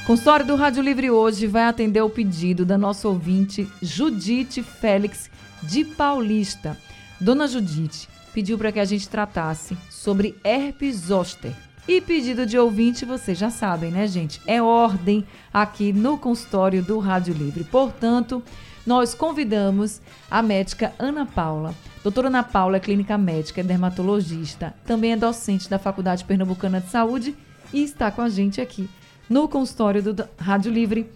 Consultório 0.05 0.45
do 0.45 0.55
Rádio 0.55 0.81
Livre 0.81 1.11
hoje 1.11 1.45
vai 1.45 1.63
atender 1.63 2.01
o 2.01 2.09
pedido 2.09 2.65
da 2.65 2.77
nossa 2.77 3.09
ouvinte 3.09 3.69
Judite 3.81 4.63
Félix 4.63 5.29
de 5.61 5.83
Paulista. 5.83 6.77
Dona 7.19 7.49
Judite 7.49 8.07
pediu 8.33 8.57
para 8.57 8.71
que 8.71 8.79
a 8.79 8.85
gente 8.85 9.09
tratasse 9.09 9.77
sobre 9.89 10.37
herpes 10.45 10.95
zoster. 10.95 11.66
E 11.87 12.01
pedido 12.01 12.45
de 12.45 12.59
ouvinte, 12.59 13.05
vocês 13.05 13.37
já 13.37 13.49
sabem, 13.49 13.91
né, 13.91 14.05
gente? 14.07 14.41
É 14.45 14.61
ordem 14.61 15.25
aqui 15.53 15.93
no 15.93 16.17
consultório 16.17 16.83
do 16.83 16.99
Rádio 16.99 17.33
Livre. 17.33 17.63
Portanto, 17.63 18.43
nós 18.85 19.15
convidamos 19.15 20.01
a 20.29 20.41
médica 20.41 20.91
Ana 20.99 21.25
Paula. 21.25 21.73
Doutora 22.03 22.27
Ana 22.27 22.43
Paula 22.43 22.75
é 22.75 22.79
clínica 22.81 23.17
médica, 23.17 23.61
é 23.61 23.63
dermatologista, 23.63 24.73
também 24.85 25.13
é 25.13 25.15
docente 25.15 25.69
da 25.69 25.79
Faculdade 25.79 26.25
Pernambucana 26.25 26.81
de 26.81 26.89
Saúde 26.89 27.33
e 27.71 27.83
está 27.83 28.11
com 28.11 28.21
a 28.21 28.27
gente 28.27 28.59
aqui 28.59 28.89
no 29.29 29.47
consultório 29.47 30.03
do 30.03 30.27
Rádio 30.37 30.71
Livre. 30.71 31.09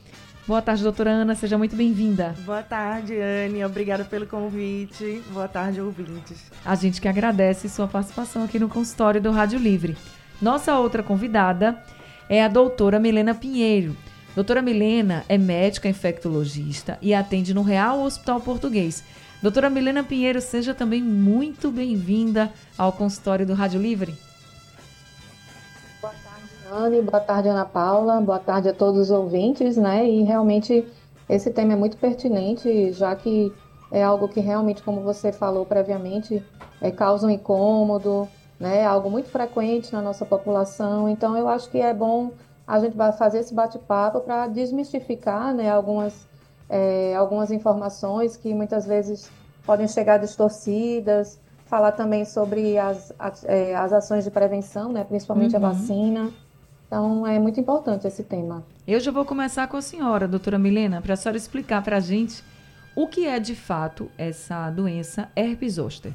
Boa 0.47 0.61
tarde, 0.61 0.83
doutora 0.83 1.11
Ana, 1.11 1.35
seja 1.35 1.57
muito 1.57 1.75
bem-vinda. 1.75 2.33
Boa 2.45 2.63
tarde, 2.63 3.13
Anne, 3.19 3.63
obrigada 3.65 4.05
pelo 4.05 4.25
convite. 4.25 5.21
Boa 5.33 5.49
tarde, 5.49 5.81
ouvintes. 5.81 6.49
A 6.63 6.75
gente 6.75 7.01
que 7.01 7.09
agradece 7.09 7.67
sua 7.67 7.89
participação 7.89 8.45
aqui 8.45 8.57
no 8.57 8.69
consultório 8.69 9.21
do 9.21 9.31
Rádio 9.31 9.59
Livre. 9.59 9.97
Nossa 10.41 10.79
outra 10.79 11.03
convidada 11.03 11.77
é 12.27 12.43
a 12.43 12.47
doutora 12.47 12.99
Milena 12.99 13.35
Pinheiro. 13.35 13.95
Doutora 14.33 14.59
Milena 14.59 15.23
é 15.29 15.37
médica 15.37 15.87
infectologista 15.87 16.97
e 16.99 17.13
atende 17.13 17.53
no 17.53 17.61
Real 17.61 18.01
Hospital 18.01 18.41
Português. 18.41 19.03
Doutora 19.39 19.69
Milena 19.69 20.03
Pinheiro, 20.03 20.41
seja 20.41 20.73
também 20.73 21.03
muito 21.03 21.69
bem-vinda 21.69 22.51
ao 22.75 22.91
consultório 22.91 23.45
do 23.45 23.53
Rádio 23.53 23.79
Livre. 23.79 24.15
Boa 26.01 26.13
tarde, 26.23 26.49
Anne. 26.71 27.01
Boa 27.03 27.19
tarde, 27.19 27.47
Ana 27.47 27.65
Paula. 27.65 28.19
Boa 28.19 28.39
tarde 28.39 28.67
a 28.67 28.73
todos 28.73 28.99
os 28.99 29.11
ouvintes, 29.11 29.77
né? 29.77 30.09
E 30.09 30.23
realmente 30.23 30.87
esse 31.29 31.51
tema 31.51 31.73
é 31.73 31.75
muito 31.75 31.97
pertinente, 31.97 32.91
já 32.93 33.15
que 33.15 33.53
é 33.91 34.01
algo 34.01 34.27
que 34.27 34.39
realmente, 34.39 34.81
como 34.81 35.01
você 35.01 35.31
falou 35.31 35.67
previamente, 35.67 36.43
é, 36.81 36.89
causa 36.89 37.27
um 37.27 37.29
incômodo, 37.29 38.27
né? 38.61 38.85
Algo 38.85 39.09
muito 39.09 39.27
frequente 39.27 39.91
na 39.91 40.01
nossa 40.01 40.23
população. 40.23 41.09
Então, 41.09 41.35
eu 41.35 41.49
acho 41.49 41.67
que 41.69 41.79
é 41.79 41.93
bom 41.93 42.31
a 42.65 42.79
gente 42.79 42.95
fazer 43.17 43.39
esse 43.39 43.53
bate-papo 43.53 44.21
para 44.21 44.47
desmistificar, 44.47 45.53
né? 45.53 45.71
Algumas, 45.71 46.27
é, 46.69 47.15
algumas 47.15 47.51
informações 47.51 48.37
que 48.37 48.53
muitas 48.53 48.85
vezes 48.85 49.29
podem 49.65 49.87
chegar 49.87 50.19
distorcidas. 50.19 51.39
Falar 51.65 51.93
também 51.93 52.23
sobre 52.23 52.77
as, 52.77 53.11
as, 53.17 53.43
é, 53.45 53.73
as 53.75 53.93
ações 53.93 54.25
de 54.25 54.29
prevenção, 54.29 54.91
né? 54.91 55.03
Principalmente 55.03 55.55
uhum. 55.55 55.65
a 55.65 55.69
vacina. 55.71 56.31
Então, 56.85 57.25
é 57.25 57.39
muito 57.39 57.59
importante 57.59 58.05
esse 58.05 58.23
tema. 58.23 58.63
Eu 58.85 58.99
já 58.99 59.11
vou 59.11 59.25
começar 59.25 59.67
com 59.67 59.77
a 59.77 59.81
senhora, 59.81 60.27
doutora 60.27 60.59
Milena, 60.59 61.01
para 61.01 61.13
a 61.13 61.17
senhora 61.17 61.37
explicar 61.37 61.81
para 61.81 61.97
a 61.97 62.01
gente 62.01 62.43
o 62.95 63.07
que 63.07 63.25
é 63.25 63.39
de 63.39 63.55
fato 63.55 64.11
essa 64.17 64.69
doença 64.69 65.29
herpes 65.35 65.75
zoster. 65.75 66.13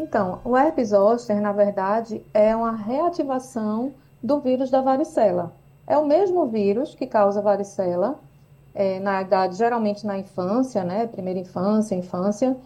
Então, 0.00 0.38
o 0.44 0.56
herpes 0.56 0.90
zoster, 0.90 1.40
na 1.40 1.50
verdade, 1.50 2.24
é 2.32 2.54
uma 2.54 2.70
reativação 2.70 3.92
do 4.22 4.38
vírus 4.38 4.70
da 4.70 4.80
varicela. 4.80 5.52
É 5.88 5.98
o 5.98 6.06
mesmo 6.06 6.46
vírus 6.46 6.94
que 6.94 7.04
causa 7.04 7.42
varicela, 7.42 8.16
é, 8.72 9.00
na 9.00 9.20
idade, 9.20 9.56
geralmente 9.56 10.06
na 10.06 10.16
infância, 10.16 10.84
né? 10.84 11.08
Primeira 11.08 11.40
infância, 11.40 11.96
infância, 11.96 12.56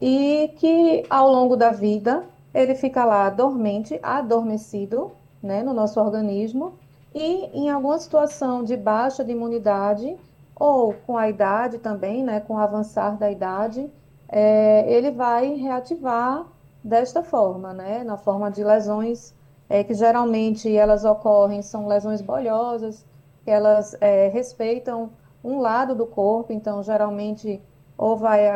e 0.00 0.54
que 0.56 1.04
ao 1.10 1.30
longo 1.30 1.56
da 1.56 1.70
vida 1.70 2.24
ele 2.54 2.74
fica 2.74 3.04
lá 3.04 3.28
dormente, 3.28 4.00
adormecido, 4.02 5.12
né, 5.42 5.62
no 5.62 5.74
nosso 5.74 6.00
organismo, 6.00 6.72
e 7.14 7.50
em 7.52 7.68
alguma 7.68 7.98
situação 7.98 8.64
de 8.64 8.78
baixa 8.78 9.22
de 9.22 9.32
imunidade, 9.32 10.16
ou 10.56 10.94
com 11.06 11.18
a 11.18 11.28
idade 11.28 11.76
também, 11.76 12.24
né, 12.24 12.40
com 12.40 12.54
o 12.54 12.58
avançar 12.58 13.18
da 13.18 13.30
idade, 13.30 13.90
é, 14.26 14.90
ele 14.90 15.10
vai 15.10 15.54
reativar 15.54 16.46
desta 16.82 17.22
forma, 17.22 17.72
né? 17.72 18.04
Na 18.04 18.16
forma 18.16 18.50
de 18.50 18.62
lesões 18.64 19.34
é, 19.68 19.84
que 19.84 19.94
geralmente 19.94 20.74
elas 20.74 21.04
ocorrem, 21.04 21.62
são 21.62 21.86
lesões 21.86 22.20
bolhosas, 22.20 23.04
que 23.44 23.50
elas 23.50 23.96
é, 24.00 24.28
respeitam 24.28 25.10
um 25.42 25.58
lado 25.60 25.94
do 25.94 26.06
corpo, 26.06 26.52
então 26.52 26.82
geralmente 26.82 27.62
ou 27.96 28.16
vai 28.16 28.46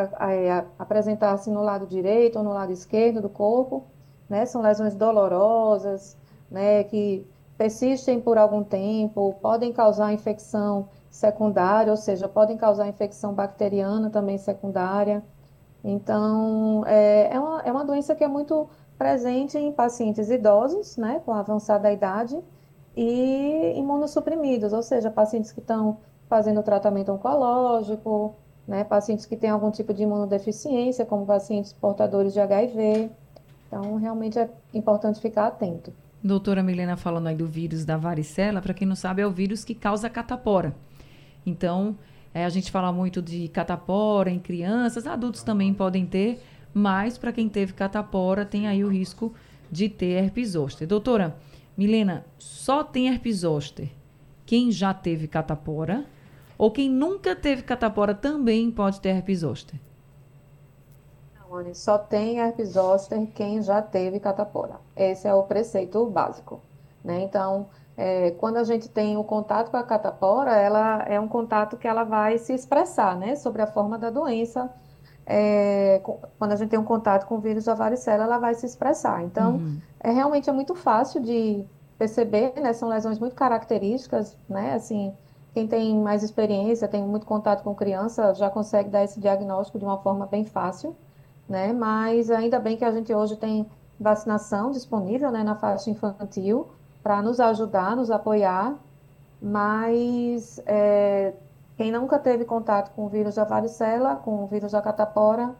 apresentar-se 0.79 1.49
no 1.49 1.61
lado 1.61 1.85
direito 1.85 2.37
ou 2.37 2.43
no 2.43 2.53
lado 2.53 2.71
esquerdo 2.71 3.21
do 3.21 3.29
corpo, 3.29 3.83
né? 4.29 4.45
São 4.45 4.61
lesões 4.61 4.95
dolorosas, 4.95 6.17
né? 6.49 6.83
Que 6.85 7.27
persistem 7.57 8.21
por 8.21 8.37
algum 8.37 8.63
tempo, 8.63 9.35
podem 9.41 9.73
causar 9.73 10.13
infecção 10.13 10.87
secundária, 11.11 11.91
ou 11.91 11.97
seja, 11.97 12.27
podem 12.27 12.57
causar 12.57 12.87
infecção 12.87 13.33
bacteriana 13.33 14.09
também 14.09 14.37
secundária. 14.37 15.23
Então, 15.83 16.83
é, 16.85 17.29
é, 17.33 17.39
uma, 17.39 17.61
é 17.61 17.71
uma 17.71 17.83
doença 17.83 18.15
que 18.15 18.23
é 18.23 18.27
muito 18.27 18.69
presente 18.97 19.57
em 19.57 19.71
pacientes 19.71 20.29
idosos, 20.29 20.95
né, 20.97 21.21
com 21.25 21.33
avançada 21.33 21.91
idade, 21.91 22.39
e 22.95 23.73
imunossuprimidos, 23.75 24.71
ou 24.71 24.81
seja, 24.81 25.09
pacientes 25.11 25.51
que 25.51 25.59
estão 25.59 25.97
fazendo 26.29 26.63
tratamento 26.63 27.11
oncológico, 27.11 28.35
né, 28.67 28.83
pacientes 28.83 29.25
que 29.25 29.35
têm 29.35 29.49
algum 29.49 29.71
tipo 29.71 29.93
de 29.93 30.03
imunodeficiência, 30.03 31.05
como 31.05 31.25
pacientes 31.25 31.73
portadores 31.73 32.33
de 32.33 32.39
HIV. 32.39 33.11
Então, 33.67 33.95
realmente 33.95 34.39
é 34.39 34.49
importante 34.73 35.19
ficar 35.19 35.47
atento. 35.47 35.91
Doutora 36.23 36.63
Milena 36.63 36.95
falando 36.95 37.27
aí 37.27 37.35
do 37.35 37.47
vírus 37.47 37.83
da 37.83 37.97
varicela, 37.97 38.61
para 38.61 38.73
quem 38.73 38.87
não 38.87 38.95
sabe, 38.95 39.21
é 39.21 39.27
o 39.27 39.31
vírus 39.31 39.65
que 39.65 39.75
causa 39.75 40.09
catapora. 40.09 40.73
Então, 41.45 41.97
é, 42.33 42.45
a 42.45 42.49
gente 42.49 42.71
fala 42.71 42.91
muito 42.91 43.21
de 43.21 43.47
catapora 43.47 44.29
em 44.29 44.39
crianças, 44.39 45.05
adultos 45.05 45.43
também 45.43 45.73
podem 45.73 46.05
ter, 46.05 46.43
mas 46.73 47.17
para 47.17 47.31
quem 47.31 47.47
teve 47.47 47.73
catapora 47.73 48.45
tem 48.45 48.67
aí 48.67 48.83
o 48.83 48.89
risco 48.89 49.33
de 49.71 49.87
ter 49.87 50.23
herpes 50.23 50.49
zoster. 50.49 50.87
Doutora 50.87 51.35
Milena, 51.77 52.25
só 52.37 52.83
tem 52.83 53.07
herpes 53.07 53.37
zoster 53.37 53.89
quem 54.45 54.71
já 54.71 54.93
teve 54.93 55.27
catapora 55.27 56.05
ou 56.57 56.71
quem 56.71 56.89
nunca 56.89 57.35
teve 57.35 57.63
catapora 57.63 58.13
também 58.13 58.69
pode 58.71 58.99
ter 58.99 59.09
herpes 59.09 59.39
zoster? 59.39 59.79
Não, 61.35 61.73
só 61.73 61.97
tem 61.97 62.39
herpes 62.39 62.69
zoster 62.69 63.27
quem 63.33 63.61
já 63.61 63.81
teve 63.81 64.19
catapora. 64.19 64.75
Esse 64.95 65.27
é 65.27 65.33
o 65.33 65.43
preceito 65.43 66.05
básico. 66.07 66.61
Né? 67.03 67.21
Então, 67.23 67.67
é, 67.95 68.31
quando 68.31 68.57
a 68.57 68.63
gente 68.63 68.89
tem 68.89 69.17
o 69.17 69.23
contato 69.23 69.69
com 69.69 69.77
a 69.77 69.83
catapora, 69.83 70.51
ela 70.55 71.03
é 71.03 71.19
um 71.19 71.27
contato 71.27 71.77
que 71.77 71.87
ela 71.87 72.03
vai 72.03 72.37
se 72.37 72.53
expressar, 72.53 73.15
né, 73.17 73.35
sobre 73.35 73.61
a 73.61 73.67
forma 73.67 73.97
da 73.97 74.09
doença. 74.09 74.69
É, 75.25 76.01
quando 76.37 76.51
a 76.51 76.55
gente 76.55 76.69
tem 76.69 76.79
um 76.79 76.83
contato 76.83 77.25
com 77.27 77.35
o 77.35 77.39
vírus 77.39 77.65
da 77.65 77.73
varicela, 77.73 78.23
ela 78.23 78.39
vai 78.39 78.55
se 78.55 78.65
expressar. 78.65 79.23
Então, 79.23 79.53
uhum. 79.53 79.77
é 79.99 80.11
realmente 80.11 80.49
é 80.49 80.53
muito 80.53 80.75
fácil 80.75 81.21
de 81.21 81.63
perceber, 81.97 82.53
né, 82.59 82.73
são 82.73 82.89
lesões 82.89 83.19
muito 83.19 83.35
características, 83.35 84.35
né, 84.49 84.73
assim, 84.73 85.13
quem 85.53 85.67
tem 85.67 85.95
mais 85.99 86.23
experiência, 86.23 86.87
tem 86.87 87.03
muito 87.03 87.25
contato 87.27 87.63
com 87.63 87.75
criança, 87.75 88.33
já 88.33 88.49
consegue 88.49 88.89
dar 88.89 89.03
esse 89.03 89.19
diagnóstico 89.19 89.77
de 89.77 89.85
uma 89.85 89.99
forma 89.99 90.25
bem 90.25 90.43
fácil, 90.43 90.95
né, 91.47 91.71
mas 91.71 92.31
ainda 92.31 92.59
bem 92.59 92.75
que 92.75 92.83
a 92.83 92.91
gente 92.91 93.13
hoje 93.13 93.37
tem 93.37 93.69
vacinação 93.99 94.71
disponível, 94.71 95.31
né, 95.31 95.43
na 95.43 95.55
faixa 95.55 95.91
infantil, 95.91 96.67
para 97.03 97.21
nos 97.21 97.39
ajudar, 97.39 97.95
nos 97.95 98.09
apoiar, 98.09 98.75
mas 99.41 100.61
é, 100.65 101.33
quem 101.75 101.91
nunca 101.91 102.17
teve 102.17 102.45
contato 102.45 102.91
com 102.95 103.05
o 103.05 103.09
vírus 103.09 103.35
da 103.35 103.43
varicela, 103.43 104.15
com 104.15 104.43
o 104.43 104.47
vírus 104.47 104.71
da 104.71 104.81
catapora, 104.81 105.53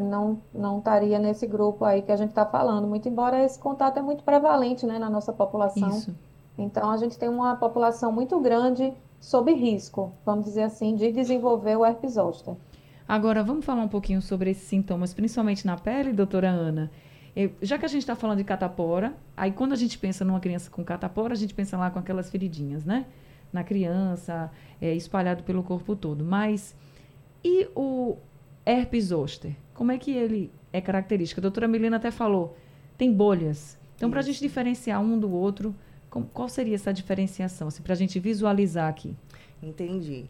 não, 0.00 0.40
não 0.54 0.78
estaria 0.78 1.18
nesse 1.18 1.46
grupo 1.46 1.84
aí 1.84 2.02
que 2.02 2.12
a 2.12 2.16
gente 2.16 2.30
está 2.30 2.44
falando, 2.44 2.86
muito 2.86 3.08
embora 3.08 3.42
esse 3.44 3.58
contato 3.58 3.98
é 3.98 4.02
muito 4.02 4.22
prevalente 4.24 4.86
né, 4.86 4.98
na 4.98 5.10
nossa 5.10 5.32
população. 5.32 5.88
Isso. 5.90 6.14
Então, 6.58 6.90
a 6.90 6.96
gente 6.96 7.18
tem 7.18 7.28
uma 7.28 7.56
população 7.56 8.10
muito 8.10 8.40
grande 8.40 8.92
sob 9.20 9.52
risco, 9.52 10.12
vamos 10.24 10.44
dizer 10.44 10.62
assim, 10.62 10.94
de 10.94 11.12
desenvolver 11.12 11.76
o 11.76 11.84
herpes 11.84 12.14
zoster. 12.14 12.54
Agora, 13.06 13.42
vamos 13.44 13.64
falar 13.64 13.82
um 13.82 13.88
pouquinho 13.88 14.20
sobre 14.20 14.50
esses 14.50 14.66
sintomas, 14.66 15.14
principalmente 15.14 15.66
na 15.66 15.76
pele, 15.76 16.12
doutora 16.12 16.48
Ana. 16.48 16.90
Eu, 17.36 17.52
já 17.60 17.76
que 17.76 17.84
a 17.84 17.88
gente 17.88 18.00
está 18.00 18.16
falando 18.16 18.38
de 18.38 18.44
catapora, 18.44 19.14
aí 19.36 19.52
quando 19.52 19.74
a 19.74 19.76
gente 19.76 19.98
pensa 19.98 20.24
numa 20.24 20.40
criança 20.40 20.70
com 20.70 20.82
catapora, 20.82 21.34
a 21.34 21.36
gente 21.36 21.52
pensa 21.52 21.76
lá 21.76 21.90
com 21.90 21.98
aquelas 21.98 22.30
feridinhas, 22.30 22.82
né? 22.82 23.04
Na 23.52 23.62
criança, 23.62 24.50
é, 24.80 24.94
espalhado 24.94 25.42
pelo 25.42 25.62
corpo 25.62 25.94
todo. 25.94 26.24
Mas 26.24 26.74
e 27.44 27.68
o 27.76 28.16
herpes 28.64 29.06
zoster? 29.06 29.52
Como 29.74 29.92
é 29.92 29.98
que 29.98 30.10
ele 30.10 30.50
é 30.72 30.80
característica? 30.80 31.40
A 31.40 31.42
doutora 31.42 31.68
Milena 31.68 31.98
até 31.98 32.10
falou, 32.10 32.56
tem 32.96 33.12
bolhas. 33.12 33.78
Então, 33.94 34.10
para 34.10 34.20
a 34.20 34.22
gente 34.22 34.40
diferenciar 34.40 35.00
um 35.00 35.18
do 35.18 35.30
outro, 35.30 35.74
qual 36.32 36.48
seria 36.48 36.74
essa 36.74 36.92
diferenciação, 36.92 37.68
assim, 37.68 37.82
para 37.82 37.92
a 37.92 37.96
gente 37.96 38.18
visualizar 38.18 38.88
aqui? 38.88 39.14
Entendi. 39.62 40.26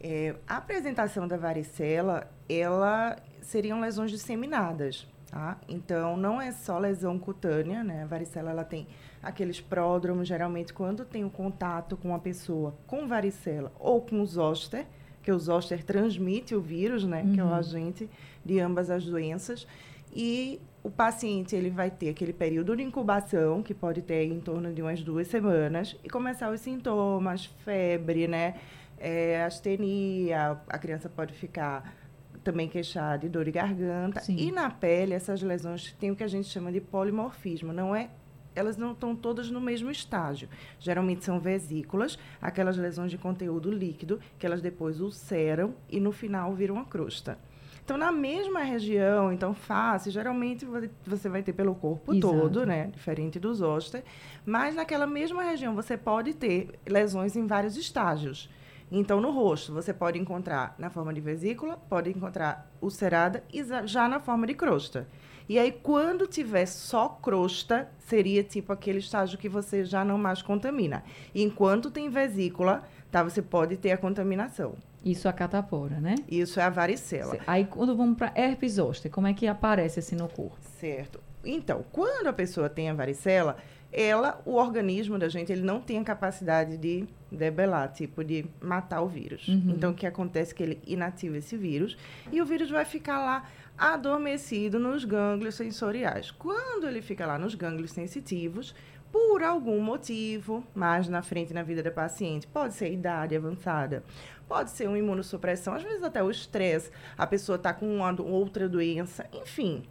É, 0.00 0.34
a 0.46 0.56
apresentação 0.56 1.26
da 1.26 1.36
varicela, 1.36 2.30
ela 2.48 3.16
seriam 3.40 3.80
lesões 3.80 4.10
disseminadas, 4.10 5.06
tá? 5.34 5.58
Então, 5.68 6.16
não 6.16 6.40
é 6.40 6.52
só 6.52 6.78
lesão 6.78 7.18
cutânea, 7.18 7.82
né? 7.82 8.04
A 8.04 8.06
varicela, 8.06 8.50
ela 8.50 8.62
tem 8.62 8.86
aqueles 9.20 9.60
pródromos, 9.60 10.28
geralmente, 10.28 10.72
quando 10.72 11.04
tem 11.04 11.24
o 11.24 11.26
um 11.26 11.30
contato 11.30 11.96
com 11.96 12.10
uma 12.10 12.20
pessoa 12.20 12.76
com 12.86 13.08
varicela 13.08 13.72
ou 13.80 14.00
com 14.00 14.20
o 14.20 14.26
zoster, 14.26 14.86
que 15.24 15.32
o 15.32 15.38
zoster 15.38 15.82
transmite 15.82 16.54
o 16.54 16.60
vírus, 16.60 17.04
né? 17.04 17.22
Uhum. 17.22 17.32
Que 17.32 17.40
é 17.40 17.42
o 17.42 17.48
uhum. 17.48 17.54
agente 17.54 18.08
de 18.44 18.60
ambas 18.60 18.90
as 18.90 19.04
doenças. 19.04 19.66
E 20.14 20.60
o 20.84 20.90
paciente 20.90 21.56
ele 21.56 21.70
vai 21.70 21.90
ter 21.90 22.10
aquele 22.10 22.32
período 22.32 22.76
de 22.76 22.84
incubação, 22.84 23.60
que 23.60 23.74
pode 23.74 24.02
ter 24.02 24.26
em 24.26 24.38
torno 24.38 24.72
de 24.72 24.82
umas 24.82 25.02
duas 25.02 25.26
semanas, 25.26 25.96
e 26.04 26.08
começar 26.08 26.52
os 26.52 26.60
sintomas, 26.60 27.46
febre, 27.64 28.28
né? 28.28 28.54
É, 28.96 29.42
astenia, 29.42 30.60
a 30.68 30.78
criança 30.78 31.08
pode 31.08 31.34
ficar 31.34 32.03
também 32.44 32.68
queixar 32.68 33.18
de 33.18 33.28
dor 33.28 33.44
de 33.44 33.50
garganta. 33.50 34.20
Sim. 34.20 34.36
E 34.36 34.52
na 34.52 34.70
pele, 34.70 35.14
essas 35.14 35.42
lesões 35.42 35.92
têm 35.98 36.10
o 36.10 36.16
que 36.16 36.22
a 36.22 36.28
gente 36.28 36.48
chama 36.48 36.70
de 36.70 36.80
polimorfismo. 36.80 37.72
Não 37.72 37.94
é 37.94 38.10
elas 38.54 38.76
não 38.76 38.92
estão 38.92 39.16
todas 39.16 39.50
no 39.50 39.60
mesmo 39.60 39.90
estágio. 39.90 40.48
Geralmente 40.78 41.24
são 41.24 41.40
vesículas, 41.40 42.18
aquelas 42.40 42.76
lesões 42.76 43.10
de 43.10 43.18
conteúdo 43.18 43.70
líquido, 43.70 44.20
que 44.38 44.46
elas 44.46 44.62
depois 44.62 45.00
ulceram 45.00 45.74
e 45.90 45.98
no 45.98 46.12
final 46.12 46.54
viram 46.54 46.78
a 46.78 46.84
crosta. 46.84 47.38
Então, 47.84 47.98
na 47.98 48.10
mesma 48.10 48.62
região, 48.62 49.30
então, 49.30 49.52
face, 49.52 50.10
geralmente 50.10 50.66
você 51.04 51.28
vai 51.28 51.42
ter 51.42 51.52
pelo 51.52 51.74
corpo 51.74 52.14
Exato. 52.14 52.32
todo, 52.32 52.64
né? 52.64 52.86
Diferente 52.86 53.38
dos 53.38 53.58
zoster. 53.58 54.02
Mas 54.46 54.74
naquela 54.74 55.06
mesma 55.06 55.42
região 55.42 55.74
você 55.74 55.94
pode 55.94 56.32
ter 56.32 56.70
lesões 56.86 57.36
em 57.36 57.46
vários 57.46 57.76
estágios. 57.76 58.48
Então, 58.90 59.20
no 59.20 59.30
rosto, 59.30 59.72
você 59.72 59.92
pode 59.92 60.18
encontrar 60.18 60.74
na 60.78 60.90
forma 60.90 61.12
de 61.12 61.20
vesícula, 61.20 61.76
pode 61.88 62.10
encontrar 62.10 62.70
ulcerada 62.80 63.42
e 63.52 63.64
já 63.86 64.08
na 64.08 64.20
forma 64.20 64.46
de 64.46 64.54
crosta. 64.54 65.08
E 65.48 65.58
aí, 65.58 65.72
quando 65.72 66.26
tiver 66.26 66.66
só 66.66 67.08
crosta, 67.08 67.88
seria 67.98 68.42
tipo 68.42 68.72
aquele 68.72 68.98
estágio 68.98 69.38
que 69.38 69.48
você 69.48 69.84
já 69.84 70.04
não 70.04 70.16
mais 70.16 70.40
contamina. 70.40 71.04
Enquanto 71.34 71.90
tem 71.90 72.08
vesícula, 72.08 72.82
tá, 73.10 73.22
você 73.22 73.42
pode 73.42 73.76
ter 73.76 73.92
a 73.92 73.98
contaminação. 73.98 74.74
Isso 75.04 75.28
é 75.28 75.30
a 75.30 75.34
catapora, 75.34 76.00
né? 76.00 76.14
Isso 76.30 76.58
é 76.58 76.62
a 76.62 76.70
varicela. 76.70 77.36
Aí, 77.46 77.66
quando 77.66 77.94
vamos 77.94 78.16
para 78.16 78.32
herpes 78.34 78.74
zoster, 78.74 79.10
como 79.10 79.26
é 79.26 79.34
que 79.34 79.46
aparece 79.46 79.98
assim 79.98 80.16
no 80.16 80.28
corpo? 80.28 80.56
Certo. 80.80 81.20
Então, 81.44 81.84
quando 81.92 82.26
a 82.26 82.32
pessoa 82.32 82.70
tem 82.70 82.88
a 82.88 82.94
varicela, 82.94 83.58
ela, 83.94 84.42
o 84.44 84.54
organismo 84.56 85.18
da 85.18 85.28
gente, 85.28 85.52
ele 85.52 85.62
não 85.62 85.80
tem 85.80 85.98
a 85.98 86.04
capacidade 86.04 86.76
de 86.76 87.06
debelar, 87.30 87.92
tipo, 87.92 88.24
de 88.24 88.44
matar 88.60 89.02
o 89.02 89.08
vírus. 89.08 89.46
Uhum. 89.46 89.74
Então, 89.76 89.92
o 89.92 89.94
que 89.94 90.06
acontece 90.06 90.52
é 90.52 90.56
que 90.56 90.62
ele 90.62 90.82
inativa 90.84 91.38
esse 91.38 91.56
vírus 91.56 91.96
e 92.32 92.42
o 92.42 92.44
vírus 92.44 92.70
vai 92.70 92.84
ficar 92.84 93.18
lá 93.18 93.48
adormecido 93.78 94.78
nos 94.78 95.04
gânglios 95.04 95.54
sensoriais. 95.54 96.30
Quando 96.32 96.88
ele 96.88 97.00
fica 97.00 97.24
lá 97.24 97.38
nos 97.38 97.54
gânglios 97.54 97.92
sensitivos, 97.92 98.74
por 99.12 99.44
algum 99.44 99.80
motivo, 99.80 100.64
mais 100.74 101.08
na 101.08 101.22
frente 101.22 101.54
na 101.54 101.62
vida 101.62 101.80
da 101.80 101.90
paciente, 101.92 102.48
pode 102.48 102.74
ser 102.74 102.92
idade 102.92 103.36
avançada, 103.36 104.02
pode 104.48 104.70
ser 104.70 104.88
uma 104.88 104.98
imunossupressão, 104.98 105.74
às 105.74 105.84
vezes 105.84 106.02
até 106.02 106.20
o 106.20 106.28
estresse, 106.28 106.90
a 107.16 107.24
pessoa 107.24 107.54
está 107.54 107.72
com 107.72 107.86
uma 107.96 108.20
outra 108.20 108.68
doença, 108.68 109.24
enfim, 109.32 109.84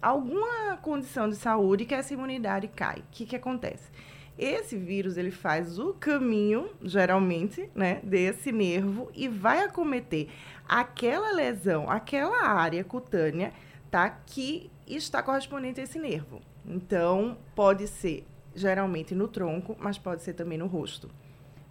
alguma 0.00 0.76
condição 0.78 1.28
de 1.28 1.36
saúde 1.36 1.84
que 1.84 1.94
essa 1.94 2.14
imunidade 2.14 2.68
cai. 2.68 2.98
O 2.98 3.04
que, 3.10 3.26
que 3.26 3.36
acontece? 3.36 3.90
Esse 4.38 4.76
vírus 4.76 5.16
ele 5.16 5.30
faz 5.30 5.78
o 5.78 5.92
caminho, 5.92 6.70
geralmente, 6.82 7.68
né, 7.74 8.00
desse 8.02 8.50
nervo 8.50 9.10
e 9.14 9.28
vai 9.28 9.62
acometer 9.62 10.28
aquela 10.66 11.32
lesão, 11.32 11.90
aquela 11.90 12.46
área 12.46 12.82
cutânea, 12.82 13.52
tá, 13.90 14.08
que 14.08 14.70
está 14.86 15.22
correspondente 15.22 15.80
a 15.80 15.84
esse 15.84 15.98
nervo. 15.98 16.40
Então, 16.64 17.36
pode 17.54 17.86
ser 17.86 18.26
geralmente 18.54 19.14
no 19.14 19.28
tronco, 19.28 19.76
mas 19.78 19.98
pode 19.98 20.22
ser 20.22 20.32
também 20.32 20.56
no 20.56 20.66
rosto. 20.66 21.10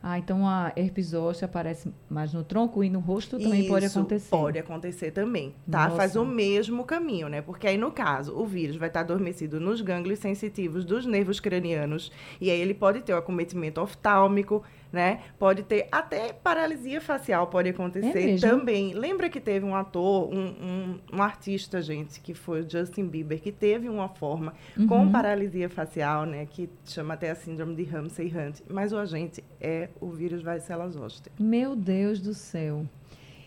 Ah, 0.02 0.18
então 0.18 0.48
a 0.48 0.72
herpes 0.78 1.08
zoster 1.08 1.48
aparece 1.48 1.94
mais 2.10 2.34
no 2.34 2.42
tronco 2.44 2.84
e 2.84 2.90
no 2.90 3.00
rosto 3.00 3.38
também 3.38 3.62
Isso 3.62 3.70
pode 3.70 3.86
acontecer. 3.86 4.30
pode 4.30 4.58
acontecer 4.58 5.12
também, 5.12 5.54
tá? 5.70 5.86
Nossa. 5.86 5.98
Faz 5.98 6.16
o 6.16 6.24
mesmo 6.24 6.86
caminho, 6.86 7.28
né? 7.28 7.42
Porque 7.42 7.68
aí, 7.68 7.78
no 7.78 7.92
caso, 7.92 8.34
o 8.34 8.46
vírus 8.46 8.78
vai 8.78 8.88
estar 8.88 9.02
adormecido 9.02 9.60
nos 9.60 9.82
gânglios 9.82 10.20
sensitivos 10.20 10.86
dos 10.86 11.06
nervos 11.06 11.42
cranianos 11.42 12.12
e 12.40 12.50
aí 12.50 12.62
ele 12.62 12.74
pode 12.74 13.02
ter 13.02 13.14
o 13.14 13.18
acometimento 13.18 13.82
oftálmico, 13.82 14.64
né? 14.92 15.22
Pode 15.38 15.64
ter 15.64 15.88
até 15.92 16.34
paralisia 16.34 17.00
facial 17.00 17.48
pode 17.48 17.70
acontecer 17.70 18.36
é 18.36 18.38
também. 18.38 18.94
Lembra 18.94 19.30
que 19.30 19.40
teve 19.40 19.66
um 19.66 19.76
ator, 19.76 20.30
um, 20.34 20.48
um, 20.48 21.00
um, 21.14 21.22
artista, 21.22 21.82
gente, 21.82 22.20
que 22.20 22.34
foi 22.34 22.62
o 22.62 22.70
Justin 22.70 23.08
Bieber, 23.08 23.40
que 23.40 23.52
teve 23.52 23.88
uma 23.88 24.10
forma 24.10 24.54
uhum. 24.78 24.88
com 24.88 25.12
paralisia 25.12 25.70
facial, 25.70 26.26
né? 26.26 26.46
Que 26.46 26.70
chama 26.86 27.14
até 27.14 27.30
a 27.30 27.36
síndrome 27.36 27.76
de 27.76 27.84
Ramsay 27.84 28.28
Hunt. 28.28 28.62
Mas 28.70 28.92
o 28.92 28.98
agente 28.98 29.44
é 29.62 29.90
o 30.00 30.10
vírus 30.10 30.42
varicela 30.42 30.90
zoster. 30.90 31.32
Meu 31.40 31.76
Deus 31.76 32.20
do 32.20 32.34
céu. 32.34 32.86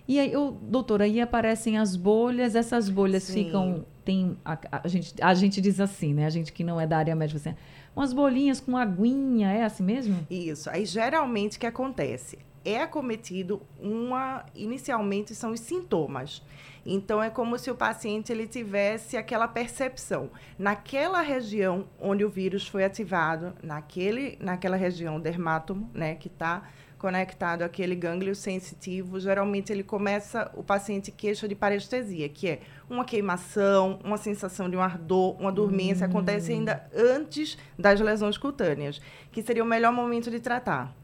E 0.06 0.18
aí, 0.18 0.36
oh, 0.36 0.50
doutora, 0.50 1.04
aí 1.04 1.20
aparecem 1.20 1.78
as 1.78 1.94
bolhas, 1.94 2.56
essas 2.56 2.88
bolhas 2.88 3.22
Sim. 3.22 3.44
ficam. 3.44 3.86
Tem, 4.04 4.36
a, 4.44 4.58
a, 4.82 4.88
gente, 4.88 5.14
a 5.20 5.32
gente 5.32 5.60
diz 5.60 5.78
assim, 5.78 6.12
né? 6.12 6.26
A 6.26 6.30
gente 6.30 6.52
que 6.52 6.64
não 6.64 6.80
é 6.80 6.86
da 6.86 6.98
área 6.98 7.14
médica, 7.14 7.38
assim, 7.38 7.56
umas 7.94 8.12
bolinhas 8.12 8.60
com 8.60 8.76
aguinha, 8.76 9.50
é 9.50 9.64
assim 9.64 9.82
mesmo? 9.82 10.26
Isso. 10.30 10.70
Aí 10.70 10.84
geralmente 10.84 11.56
o 11.56 11.60
que 11.60 11.66
acontece? 11.66 12.38
É 12.64 12.80
acometido 12.80 13.60
uma. 13.80 14.44
Inicialmente 14.54 15.34
são 15.34 15.50
os 15.50 15.60
sintomas. 15.60 16.42
Então 16.84 17.22
é 17.22 17.30
como 17.30 17.58
se 17.58 17.70
o 17.70 17.74
paciente 17.74 18.32
ele 18.32 18.46
tivesse 18.46 19.16
aquela 19.16 19.46
percepção 19.46 20.30
naquela 20.58 21.20
região 21.20 21.86
onde 22.00 22.24
o 22.24 22.28
vírus 22.28 22.66
foi 22.66 22.84
ativado, 22.84 23.54
naquele, 23.62 24.36
naquela 24.40 24.76
região 24.76 25.20
dermátomo, 25.20 25.88
né, 25.94 26.16
que 26.16 26.26
está 26.26 26.68
conectado 26.98 27.62
àquele 27.62 27.96
gânglio 27.96 28.32
sensitivo, 28.32 29.18
geralmente 29.18 29.72
ele 29.72 29.82
começa, 29.82 30.48
o 30.54 30.62
paciente 30.62 31.10
queixa 31.10 31.48
de 31.48 31.54
parestesia, 31.56 32.28
que 32.28 32.48
é 32.48 32.60
uma 32.92 33.04
queimação, 33.04 33.98
uma 34.04 34.16
sensação 34.16 34.68
de 34.68 34.76
um 34.76 34.80
ardor, 34.80 35.40
uma 35.40 35.50
dormência, 35.50 36.06
hum. 36.06 36.10
acontece 36.10 36.52
ainda 36.52 36.88
antes 36.94 37.58
das 37.78 38.00
lesões 38.00 38.36
cutâneas, 38.36 39.00
que 39.30 39.42
seria 39.42 39.62
o 39.62 39.66
melhor 39.66 39.92
momento 39.92 40.30
de 40.30 40.40
tratar, 40.40 40.94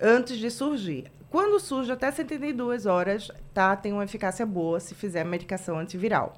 antes 0.00 0.38
de 0.38 0.50
surgir. 0.50 1.10
Quando 1.30 1.58
surge 1.58 1.90
até 1.90 2.10
72 2.10 2.84
horas, 2.84 3.30
tá, 3.54 3.74
tem 3.74 3.92
uma 3.92 4.04
eficácia 4.04 4.44
boa 4.44 4.78
se 4.78 4.94
fizer 4.94 5.22
a 5.22 5.24
medicação 5.24 5.78
antiviral. 5.78 6.34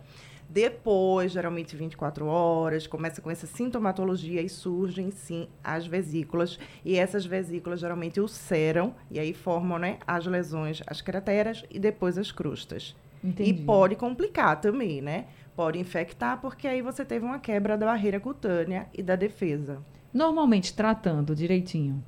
Depois, 0.49 1.33
geralmente 1.33 1.75
24 1.75 2.27
horas, 2.27 2.87
começa 2.87 3.21
com 3.21 3.31
essa 3.31 3.47
sintomatologia 3.47 4.41
e 4.41 4.49
surgem 4.49 5.11
sim 5.11 5.49
as 5.65 5.87
vesículas. 5.87 6.59
E 6.85 6.97
essas 6.97 7.27
vesículas 7.27 7.81
geralmente 7.81 8.21
ulceram 8.21 8.95
e 9.11 9.19
aí 9.19 9.35
formam 9.35 9.79
né, 9.79 9.99
as 10.07 10.27
lesões, 10.27 10.81
as 10.87 11.01
crateras 11.01 11.65
e 11.71 11.79
depois 11.81 12.17
as 12.17 12.31
crustas. 12.31 12.95
Entendi. 13.25 13.51
E 13.51 13.65
pode 13.65 13.97
complicar 13.97 14.61
também, 14.61 15.01
né? 15.01 15.27
Pode 15.57 15.79
infectar, 15.79 16.41
porque 16.41 16.69
aí 16.69 16.83
você 16.83 17.05
teve 17.05 17.25
uma 17.25 17.39
quebra 17.39 17.79
da 17.79 17.87
barreira 17.87 18.21
cutânea 18.21 18.87
e 18.93 19.03
da 19.03 19.17
defesa. 19.17 19.79
Normalmente, 20.13 20.75
tratando 20.75 21.35
direitinho, 21.35 22.05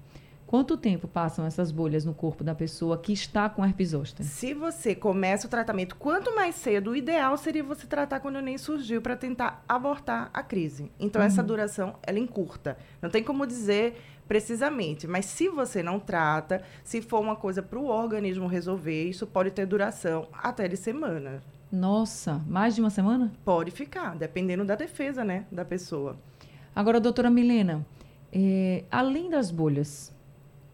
Quanto 0.47 0.77
tempo 0.77 1.09
passam 1.09 1.45
essas 1.45 1.73
bolhas 1.73 2.05
no 2.05 2.15
corpo 2.15 2.45
da 2.45 2.55
pessoa 2.55 2.97
que 2.97 3.13
está 3.13 3.49
com 3.49 3.65
herpes 3.65 3.89
zoster? 3.89 4.25
Se 4.25 4.55
você 4.55 4.95
começa 4.95 5.49
o 5.49 5.51
tratamento 5.51 5.97
quanto 5.97 6.37
mais 6.37 6.55
cedo, 6.55 6.93
o 6.93 6.97
ideal 6.97 7.37
seria 7.37 7.65
você 7.65 7.85
tratar 7.85 8.21
quando 8.21 8.41
nem 8.41 8.57
surgiu 8.57 9.03
para 9.03 9.17
tentar 9.17 9.65
abortar 9.69 10.31
a 10.33 10.45
crise. 10.45 10.89
Então 11.01 11.21
uhum. 11.21 11.27
essa 11.27 11.43
duração 11.43 11.97
ela 12.01 12.21
encurta. 12.21 12.79
Não 13.03 13.11
tem 13.11 13.25
como 13.25 13.45
dizer 13.45 14.01
precisamente, 14.29 15.07
mas 15.07 15.27
se 15.27 15.49
você 15.49 15.83
não 15.83 16.01
trata, 16.01 16.63
se 16.83 17.01
for 17.01 17.21
uma 17.21 17.37
coisa 17.37 17.63
para 17.63 17.79
o 17.79 17.87
organismo 17.87 18.47
resolver, 18.47 19.09
isso 19.09 19.27
pode 19.27 19.51
ter 19.51 19.67
duração 19.67 20.29
até 20.33 20.67
de 20.67 20.77
semana. 20.77 21.43
Nossa, 21.71 22.43
mais 22.47 22.75
de 22.75 22.81
uma 22.81 22.91
semana? 22.91 23.33
Pode 23.45 23.71
ficar, 23.71 24.17
dependendo 24.17 24.65
da 24.65 24.75
defesa, 24.75 25.25
né, 25.25 25.47
da 25.51 25.65
pessoa. 25.65 26.17
Agora, 26.75 27.01
doutora 27.01 27.31
Milena, 27.31 27.85
é, 28.33 28.85
além 28.91 29.31
das 29.31 29.51
bolhas, 29.51 30.15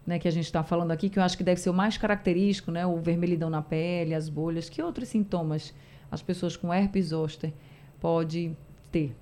né, 0.05 0.19
que 0.19 0.27
a 0.27 0.31
gente 0.31 0.45
está 0.45 0.63
falando 0.63 0.91
aqui, 0.91 1.09
que 1.09 1.17
eu 1.17 1.23
acho 1.23 1.37
que 1.37 1.43
deve 1.43 1.61
ser 1.61 1.69
o 1.69 1.73
mais 1.73 1.97
característico, 1.97 2.71
né, 2.71 2.85
o 2.85 2.97
vermelhidão 2.97 3.49
na 3.49 3.61
pele, 3.61 4.13
as 4.13 4.29
bolhas. 4.29 4.69
Que 4.69 4.81
outros 4.81 5.09
sintomas 5.09 5.73
as 6.11 6.21
pessoas 6.21 6.55
com 6.55 6.73
herpes 6.73 7.07
zoster 7.07 7.53
podem 7.99 8.55
ter? 8.91 9.15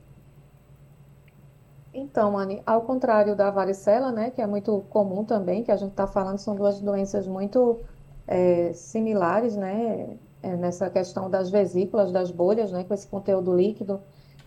Então, 1.93 2.37
Anne, 2.37 2.61
ao 2.65 2.81
contrário 2.81 3.35
da 3.35 3.51
varicela, 3.51 4.11
né, 4.11 4.31
que 4.31 4.41
é 4.41 4.47
muito 4.47 4.85
comum 4.89 5.25
também, 5.25 5.63
que 5.63 5.71
a 5.71 5.75
gente 5.75 5.91
está 5.91 6.07
falando, 6.07 6.37
são 6.37 6.55
duas 6.55 6.79
doenças 6.79 7.27
muito 7.27 7.79
é, 8.25 8.71
similares, 8.73 9.57
né, 9.57 10.17
é, 10.41 10.55
nessa 10.55 10.89
questão 10.89 11.29
das 11.29 11.49
vesículas, 11.49 12.11
das 12.11 12.31
bolhas, 12.31 12.71
né, 12.71 12.85
com 12.85 12.93
esse 12.93 13.07
conteúdo 13.07 13.53
líquido, 13.53 13.99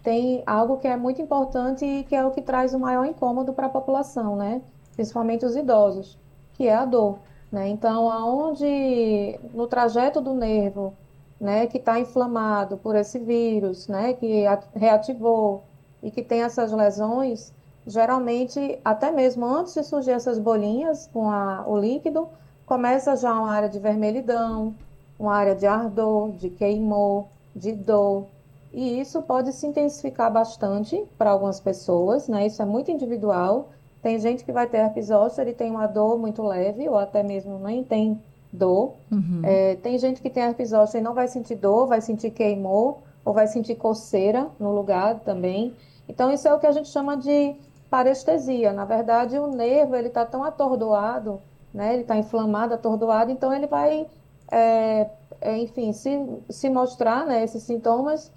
tem 0.02 0.42
algo 0.46 0.78
que 0.78 0.88
é 0.88 0.96
muito 0.96 1.20
importante 1.20 1.84
e 1.84 2.04
que 2.04 2.14
é 2.14 2.24
o 2.24 2.30
que 2.30 2.40
traz 2.40 2.72
o 2.72 2.78
maior 2.78 3.04
incômodo 3.04 3.52
para 3.52 3.66
a 3.66 3.70
população, 3.70 4.36
né, 4.36 4.62
principalmente 4.94 5.44
os 5.44 5.54
idosos, 5.54 6.18
que 6.54 6.66
é 6.66 6.74
a 6.74 6.84
dor. 6.86 7.18
Né? 7.52 7.68
Então, 7.68 8.10
aonde 8.10 9.38
no 9.52 9.66
trajeto 9.66 10.20
do 10.20 10.34
nervo, 10.34 10.94
né, 11.38 11.66
que 11.66 11.78
está 11.78 12.00
inflamado 12.00 12.78
por 12.78 12.96
esse 12.96 13.18
vírus, 13.18 13.86
né, 13.86 14.14
que 14.14 14.44
reativou 14.74 15.62
e 16.04 16.10
que 16.10 16.22
tem 16.22 16.42
essas 16.42 16.70
lesões, 16.70 17.50
geralmente, 17.86 18.78
até 18.84 19.10
mesmo 19.10 19.46
antes 19.46 19.72
de 19.72 19.82
surgir 19.82 20.10
essas 20.10 20.38
bolinhas 20.38 21.08
com 21.12 21.30
a, 21.30 21.64
o 21.66 21.78
líquido, 21.78 22.28
começa 22.66 23.16
já 23.16 23.32
uma 23.32 23.50
área 23.50 23.70
de 23.70 23.78
vermelhidão, 23.78 24.74
uma 25.18 25.34
área 25.34 25.54
de 25.54 25.66
ardor, 25.66 26.32
de 26.32 26.50
queimor, 26.50 27.24
de 27.56 27.72
dor. 27.72 28.26
E 28.70 29.00
isso 29.00 29.22
pode 29.22 29.52
se 29.52 29.66
intensificar 29.66 30.30
bastante 30.30 31.02
para 31.16 31.30
algumas 31.30 31.58
pessoas, 31.58 32.28
né? 32.28 32.46
Isso 32.46 32.60
é 32.60 32.66
muito 32.66 32.90
individual. 32.90 33.70
Tem 34.02 34.18
gente 34.18 34.44
que 34.44 34.52
vai 34.52 34.66
ter 34.66 34.78
herpes 34.78 35.06
zoster 35.06 35.48
e 35.48 35.54
tem 35.54 35.70
uma 35.70 35.86
dor 35.86 36.18
muito 36.18 36.42
leve, 36.42 36.86
ou 36.86 36.98
até 36.98 37.22
mesmo 37.22 37.58
nem 37.58 37.82
tem 37.82 38.20
dor. 38.52 38.92
Uhum. 39.10 39.40
É, 39.42 39.76
tem 39.76 39.96
gente 39.96 40.20
que 40.20 40.28
tem 40.28 40.42
herpes 40.42 40.70
zoster 40.70 41.00
e 41.00 41.04
não 41.04 41.14
vai 41.14 41.28
sentir 41.28 41.54
dor, 41.54 41.86
vai 41.86 42.02
sentir 42.02 42.30
queimor, 42.30 42.98
ou 43.24 43.32
vai 43.32 43.46
sentir 43.46 43.76
coceira 43.76 44.48
no 44.60 44.72
lugar 44.72 45.20
também. 45.20 45.74
Então, 46.08 46.32
isso 46.32 46.46
é 46.46 46.54
o 46.54 46.58
que 46.58 46.66
a 46.66 46.72
gente 46.72 46.88
chama 46.88 47.16
de 47.16 47.56
parestesia. 47.90 48.72
Na 48.72 48.84
verdade, 48.84 49.38
o 49.38 49.46
nervo 49.46 49.94
ele 49.94 50.08
está 50.08 50.24
tão 50.24 50.42
atordoado, 50.42 51.40
né? 51.72 51.92
Ele 51.92 52.02
está 52.02 52.16
inflamado, 52.16 52.74
atordoado, 52.74 53.30
então 53.30 53.52
ele 53.52 53.66
vai, 53.66 54.06
é, 54.50 55.10
é, 55.40 55.58
enfim, 55.58 55.92
se, 55.92 56.26
se 56.48 56.68
mostrar, 56.70 57.26
né, 57.26 57.42
esses 57.42 57.62
sintomas 57.62 58.32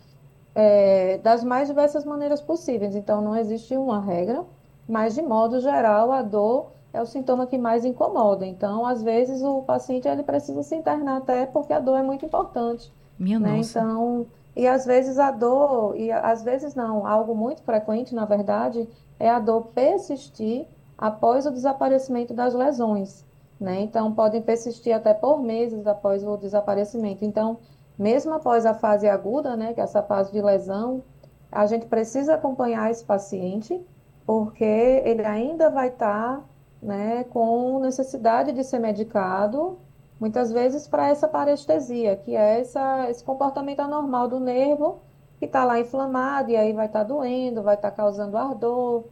é, 0.55 1.19
das 1.19 1.43
mais 1.43 1.67
diversas 1.67 2.03
maneiras 2.03 2.41
possíveis. 2.41 2.95
Então, 2.95 3.21
não 3.21 3.35
existe 3.35 3.75
uma 3.75 4.01
regra, 4.01 4.43
mas 4.87 5.13
de 5.13 5.21
modo 5.21 5.59
geral, 5.59 6.11
a 6.11 6.21
dor 6.21 6.71
é 6.93 7.01
o 7.01 7.05
sintoma 7.05 7.45
que 7.45 7.57
mais 7.57 7.85
incomoda. 7.85 8.45
Então, 8.45 8.85
às 8.85 9.03
vezes, 9.03 9.43
o 9.43 9.61
paciente 9.61 10.07
ele 10.07 10.23
precisa 10.23 10.63
se 10.63 10.75
internar 10.75 11.17
até 11.17 11.45
porque 11.45 11.73
a 11.73 11.79
dor 11.79 11.97
é 11.97 12.03
muito 12.03 12.25
importante. 12.25 12.91
Minha 13.19 13.39
né? 13.39 13.57
nossa. 13.57 13.79
Então, 13.79 14.25
e 14.57 14.67
às 14.67 14.87
vezes 14.87 15.19
a 15.19 15.29
dor, 15.29 15.95
e 15.95 16.11
às 16.11 16.41
vezes 16.41 16.73
não, 16.73 17.05
algo 17.05 17.35
muito 17.35 17.61
frequente, 17.61 18.15
na 18.15 18.25
verdade, 18.25 18.89
é 19.19 19.29
a 19.29 19.39
dor 19.39 19.67
persistir 19.67 20.67
após 20.97 21.45
o 21.45 21.51
desaparecimento 21.51 22.33
das 22.33 22.55
lesões. 22.55 23.23
Né? 23.59 23.81
Então, 23.81 24.11
podem 24.11 24.41
persistir 24.41 24.95
até 24.95 25.13
por 25.13 25.43
meses 25.43 25.85
após 25.85 26.23
o 26.23 26.35
desaparecimento. 26.37 27.23
Então, 27.23 27.59
mesmo 27.99 28.33
após 28.33 28.65
a 28.65 28.73
fase 28.73 29.07
aguda, 29.07 29.55
né, 29.55 29.73
que 29.75 29.79
é 29.79 29.83
essa 29.83 30.01
fase 30.01 30.31
de 30.31 30.41
lesão, 30.41 31.03
a 31.51 31.67
gente 31.67 31.85
precisa 31.85 32.33
acompanhar 32.33 32.89
esse 32.89 33.05
paciente, 33.05 33.79
porque 34.25 34.63
ele 34.63 35.23
ainda 35.23 35.69
vai 35.69 35.89
estar 35.89 36.37
tá, 36.37 36.43
né, 36.81 37.25
com 37.25 37.79
necessidade 37.79 38.51
de 38.51 38.63
ser 38.63 38.79
medicado, 38.79 39.77
muitas 40.19 40.51
vezes 40.51 40.87
para 40.87 41.09
essa 41.09 41.27
parestesia, 41.27 42.15
que 42.15 42.35
é 42.35 42.59
essa, 42.59 43.09
esse 43.09 43.23
comportamento 43.23 43.79
anormal 43.79 44.27
do 44.27 44.39
nervo 44.39 44.99
que 45.39 45.45
está 45.45 45.63
lá 45.63 45.79
inflamado 45.79 46.49
e 46.49 46.57
aí 46.57 46.73
vai 46.73 46.87
estar 46.87 46.99
tá 46.99 47.05
doendo, 47.05 47.61
vai 47.61 47.75
estar 47.75 47.91
tá 47.91 47.97
causando 47.97 48.37
ardor, 48.37 49.05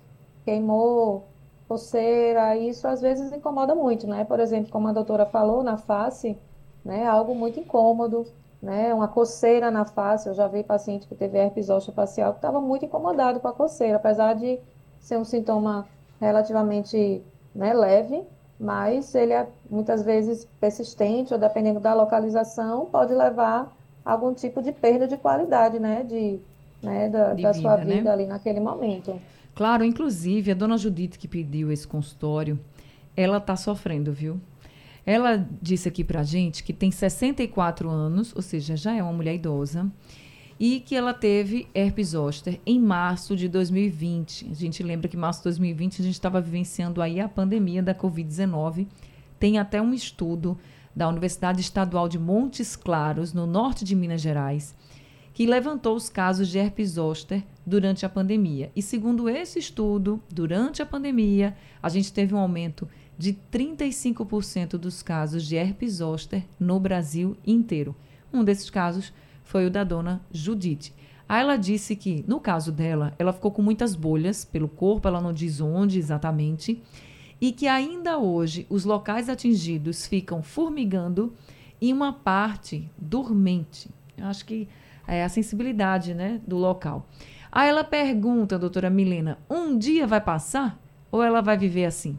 queimou, 0.43 1.27
coceira, 1.67 2.55
isso 2.55 2.87
às 2.87 3.01
vezes 3.01 3.31
incomoda 3.31 3.75
muito, 3.75 4.07
né? 4.07 4.23
Por 4.25 4.39
exemplo, 4.39 4.71
como 4.71 4.87
a 4.87 4.93
doutora 4.93 5.25
falou, 5.25 5.63
na 5.63 5.77
face, 5.77 6.37
né, 6.83 7.07
algo 7.07 7.35
muito 7.35 7.59
incômodo, 7.59 8.25
né? 8.61 8.93
Uma 8.93 9.07
coceira 9.07 9.69
na 9.71 9.85
face, 9.85 10.27
eu 10.27 10.33
já 10.33 10.47
vi 10.47 10.63
paciente 10.63 11.07
que 11.07 11.15
teve 11.15 11.37
herpes 11.37 11.67
facial 11.93 12.33
que 12.33 12.39
estava 12.39 12.59
muito 12.59 12.85
incomodado 12.85 13.39
com 13.39 13.47
a 13.47 13.53
coceira, 13.53 13.97
apesar 13.97 14.33
de 14.33 14.59
ser 14.99 15.17
um 15.17 15.23
sintoma 15.23 15.87
relativamente 16.19 17.23
né, 17.53 17.73
leve, 17.73 18.23
mas 18.59 19.13
ele 19.13 19.33
é 19.33 19.47
muitas 19.69 20.03
vezes 20.03 20.47
persistente 20.59 21.33
ou 21.33 21.39
dependendo 21.39 21.79
da 21.79 21.93
localização, 21.93 22.85
pode 22.85 23.13
levar 23.13 23.75
a 24.05 24.11
algum 24.11 24.33
tipo 24.33 24.61
de 24.61 24.71
perda 24.71 25.07
de 25.07 25.17
qualidade, 25.17 25.79
né, 25.79 26.03
de, 26.03 26.39
né, 26.81 27.09
da, 27.09 27.33
de 27.33 27.41
da 27.43 27.51
vida, 27.51 27.61
sua 27.61 27.75
vida 27.77 28.03
né? 28.03 28.11
ali 28.11 28.25
naquele 28.25 28.59
momento. 28.59 29.19
Claro, 29.53 29.83
inclusive 29.83 30.51
a 30.51 30.53
dona 30.53 30.77
Judite 30.77 31.17
que 31.17 31.27
pediu 31.27 31.71
esse 31.71 31.87
consultório, 31.87 32.59
ela 33.15 33.37
está 33.37 33.55
sofrendo, 33.55 34.11
viu? 34.11 34.39
Ela 35.05 35.47
disse 35.61 35.87
aqui 35.87 36.03
pra 36.03 36.23
gente 36.23 36.63
que 36.63 36.73
tem 36.73 36.91
64 36.91 37.89
anos, 37.89 38.35
ou 38.35 38.41
seja, 38.41 38.75
já 38.75 38.93
é 38.95 39.03
uma 39.03 39.13
mulher 39.13 39.35
idosa, 39.35 39.89
e 40.59 40.79
que 40.79 40.95
ela 40.95 41.13
teve 41.13 41.67
herpes 41.73 42.09
zoster 42.09 42.59
em 42.65 42.79
março 42.79 43.35
de 43.35 43.47
2020. 43.49 44.49
A 44.51 44.53
gente 44.53 44.81
lembra 44.81 45.07
que 45.07 45.17
março 45.17 45.41
de 45.41 45.45
2020 45.45 46.01
a 46.01 46.05
gente 46.05 46.13
estava 46.13 46.39
vivenciando 46.39 47.01
aí 47.01 47.19
a 47.19 47.27
pandemia 47.27 47.83
da 47.83 47.93
Covid-19. 47.93 48.87
Tem 49.37 49.59
até 49.59 49.81
um 49.81 49.93
estudo 49.93 50.57
da 50.95 51.09
Universidade 51.09 51.59
Estadual 51.59 52.07
de 52.07 52.17
Montes 52.17 52.75
Claros, 52.75 53.33
no 53.33 53.45
norte 53.45 53.83
de 53.83 53.95
Minas 53.95 54.21
Gerais, 54.21 54.73
que 55.33 55.45
levantou 55.45 55.93
os 55.93 56.07
casos 56.07 56.47
de 56.47 56.57
herpes 56.57 56.91
zoster 56.91 57.43
durante 57.65 58.05
a 58.05 58.09
pandemia. 58.09 58.71
E 58.73 58.81
segundo 58.81 59.27
esse 59.27 59.59
estudo, 59.59 60.23
durante 60.31 60.81
a 60.81 60.85
pandemia, 60.85 61.57
a 61.83 61.89
gente 61.89 62.13
teve 62.13 62.33
um 62.33 62.37
aumento 62.37 62.87
de 63.17 63.37
35% 63.51 64.77
dos 64.77 65.03
casos 65.03 65.45
de 65.45 65.57
herpes 65.57 65.95
zoster 65.95 66.45
no 66.57 66.79
Brasil 66.79 67.35
inteiro. 67.45 67.93
Um 68.31 68.43
desses 68.43 68.69
casos 68.69 69.11
foi 69.45 69.65
o 69.65 69.71
da 69.71 69.85
dona 69.85 70.21
Judite. 70.29 70.93
Aí 71.27 71.41
ela 71.41 71.55
disse 71.55 71.95
que, 71.95 72.25
no 72.27 72.39
caso 72.39 72.71
dela, 72.71 73.13
ela 73.17 73.31
ficou 73.31 73.51
com 73.51 73.61
muitas 73.61 73.95
bolhas 73.95 74.43
pelo 74.43 74.67
corpo, 74.67 75.07
ela 75.07 75.21
não 75.21 75.31
diz 75.31 75.61
onde 75.61 75.97
exatamente, 75.97 76.83
e 77.39 77.51
que 77.51 77.67
ainda 77.67 78.17
hoje 78.17 78.67
os 78.69 78.83
locais 78.85 79.29
atingidos 79.29 80.05
ficam 80.05 80.43
formigando 80.43 81.33
e 81.81 81.91
uma 81.93 82.11
parte 82.11 82.91
dormente. 82.97 83.89
Eu 84.17 84.25
acho 84.25 84.45
que 84.45 84.67
é 85.07 85.23
a 85.23 85.29
sensibilidade 85.29 86.13
né, 86.13 86.41
do 86.45 86.57
local. 86.57 87.05
Aí 87.51 87.69
ela 87.69 87.83
pergunta, 87.83 88.59
doutora 88.59 88.89
Milena, 88.89 89.37
um 89.49 89.77
dia 89.77 90.05
vai 90.05 90.21
passar 90.21 90.79
ou 91.11 91.23
ela 91.23 91.41
vai 91.41 91.57
viver 91.57 91.85
assim? 91.85 92.17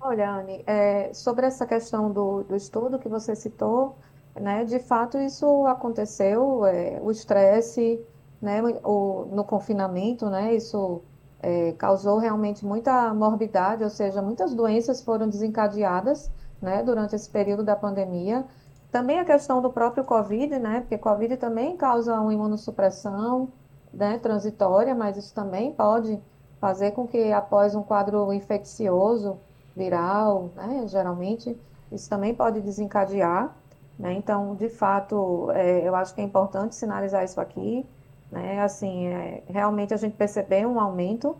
Olha, 0.00 0.30
Anne, 0.30 0.62
é, 0.66 1.12
sobre 1.12 1.44
essa 1.44 1.66
questão 1.66 2.10
do, 2.10 2.42
do 2.44 2.56
estudo 2.56 2.98
que 2.98 3.08
você 3.08 3.36
citou, 3.36 3.98
né? 4.40 4.64
De 4.64 4.78
fato, 4.78 5.18
isso 5.18 5.66
aconteceu, 5.66 6.64
é, 6.64 6.98
o 7.02 7.10
estresse, 7.10 8.04
né? 8.40 8.62
O, 8.84 9.26
no 9.30 9.44
confinamento, 9.44 10.28
né? 10.30 10.54
Isso 10.54 11.02
é, 11.42 11.72
causou 11.72 12.18
realmente 12.18 12.64
muita 12.64 13.12
morbidade, 13.14 13.84
ou 13.84 13.90
seja, 13.90 14.22
muitas 14.22 14.54
doenças 14.54 15.02
foram 15.02 15.28
desencadeadas, 15.28 16.30
né? 16.60 16.82
Durante 16.82 17.14
esse 17.14 17.28
período 17.30 17.62
da 17.62 17.76
pandemia. 17.76 18.44
Também 18.90 19.20
a 19.20 19.24
questão 19.24 19.62
do 19.62 19.70
próprio 19.70 20.04
Covid, 20.04 20.58
né? 20.58 20.80
Porque 20.80 20.98
Covid 20.98 21.36
também 21.36 21.76
causa 21.76 22.18
uma 22.20 22.32
imunossupressão, 22.32 23.48
né? 23.92 24.18
Transitória, 24.18 24.94
mas 24.94 25.16
isso 25.16 25.34
também 25.34 25.72
pode 25.72 26.20
fazer 26.60 26.90
com 26.92 27.06
que 27.06 27.32
após 27.32 27.74
um 27.74 27.82
quadro 27.82 28.32
infeccioso, 28.32 29.38
viral, 29.76 30.50
né? 30.56 30.84
Geralmente, 30.86 31.56
isso 31.92 32.08
também 32.08 32.34
pode 32.34 32.60
desencadear 32.60 33.56
né? 34.00 34.14
Então, 34.14 34.54
de 34.54 34.70
fato, 34.70 35.50
é, 35.52 35.86
eu 35.86 35.94
acho 35.94 36.14
que 36.14 36.22
é 36.22 36.24
importante 36.24 36.74
sinalizar 36.74 37.22
isso 37.22 37.38
aqui. 37.38 37.84
Né? 38.32 38.60
Assim, 38.62 39.08
é, 39.08 39.42
realmente 39.46 39.92
a 39.92 39.96
gente 39.98 40.16
percebeu 40.16 40.70
um 40.70 40.80
aumento 40.80 41.36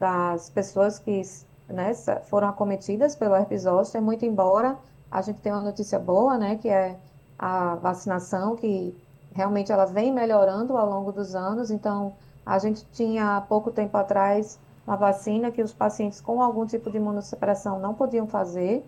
das 0.00 0.48
pessoas 0.48 0.98
que 0.98 1.20
né, 1.68 1.92
foram 2.24 2.48
acometidas 2.48 3.14
pelo 3.14 3.34
herpes 3.36 3.62
zoster, 3.62 4.00
muito 4.00 4.24
embora 4.24 4.78
a 5.10 5.20
gente 5.20 5.40
tenha 5.40 5.56
uma 5.56 5.64
notícia 5.64 5.98
boa, 5.98 6.38
né, 6.38 6.56
que 6.56 6.68
é 6.68 6.96
a 7.38 7.74
vacinação, 7.74 8.56
que 8.56 8.96
realmente 9.34 9.70
ela 9.70 9.84
vem 9.84 10.10
melhorando 10.10 10.78
ao 10.78 10.88
longo 10.88 11.12
dos 11.12 11.34
anos. 11.34 11.70
Então, 11.70 12.14
a 12.44 12.58
gente 12.58 12.86
tinha 12.90 13.36
há 13.36 13.40
pouco 13.42 13.70
tempo 13.70 13.96
atrás 13.98 14.58
uma 14.86 14.96
vacina 14.96 15.50
que 15.50 15.62
os 15.62 15.74
pacientes 15.74 16.22
com 16.22 16.40
algum 16.40 16.64
tipo 16.64 16.90
de 16.90 16.96
imunossupressão 16.96 17.78
não 17.78 17.92
podiam 17.92 18.26
fazer, 18.26 18.82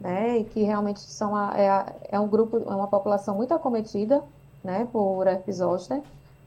né, 0.00 0.38
e 0.38 0.44
que 0.44 0.62
realmente 0.62 1.00
são 1.00 1.36
a, 1.36 1.52
é, 1.54 1.68
a, 1.68 1.92
é, 2.08 2.18
um 2.18 2.26
grupo, 2.26 2.56
é 2.56 2.74
uma 2.74 2.88
população 2.88 3.34
muito 3.34 3.52
acometida, 3.52 4.22
né, 4.64 4.88
por 4.90 5.26
herpes 5.26 5.56
zoster, 5.56 6.02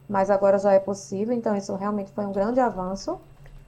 mas 0.09 0.29
agora 0.31 0.57
já 0.57 0.73
é 0.73 0.79
possível, 0.79 1.33
então 1.33 1.55
isso 1.55 1.75
realmente 1.75 2.11
foi 2.11 2.25
um 2.25 2.31
grande 2.31 2.59
avanço. 2.59 3.19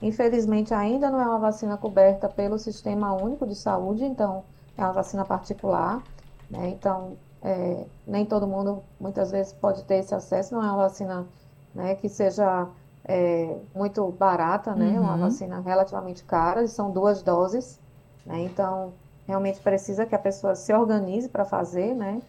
Infelizmente 0.01 0.73
ainda 0.73 1.09
não 1.09 1.21
é 1.21 1.25
uma 1.25 1.39
vacina 1.39 1.77
coberta 1.77 2.27
pelo 2.27 2.59
Sistema 2.59 3.13
Único 3.13 3.47
de 3.47 3.55
Saúde, 3.55 4.03
então 4.03 4.43
é 4.77 4.83
uma 4.83 4.91
vacina 4.91 5.23
particular, 5.23 6.01
né, 6.49 6.69
então 6.69 7.13
é, 7.43 7.85
nem 8.07 8.25
todo 8.25 8.47
mundo 8.47 8.81
muitas 8.99 9.29
vezes 9.31 9.53
pode 9.53 9.83
ter 9.83 9.97
esse 9.97 10.15
acesso, 10.15 10.55
não 10.55 10.63
é 10.63 10.65
uma 10.65 10.77
vacina 10.77 11.25
né, 11.73 11.95
que 11.95 12.09
seja 12.09 12.67
é, 13.03 13.55
muito 13.73 14.05
barata, 14.11 14.73
né, 14.73 14.97
uhum. 14.97 15.03
uma 15.03 15.17
vacina 15.17 15.59
relativamente 15.59 16.23
cara, 16.23 16.63
e 16.63 16.67
são 16.67 16.89
duas 16.89 17.21
doses, 17.21 17.79
né, 18.25 18.39
então 18.41 18.91
realmente 19.27 19.59
precisa 19.59 20.05
que 20.05 20.15
a 20.15 20.19
pessoa 20.19 20.55
se 20.55 20.73
organize 20.73 21.29
para 21.29 21.45
fazer, 21.45 21.93
né? 21.93 22.21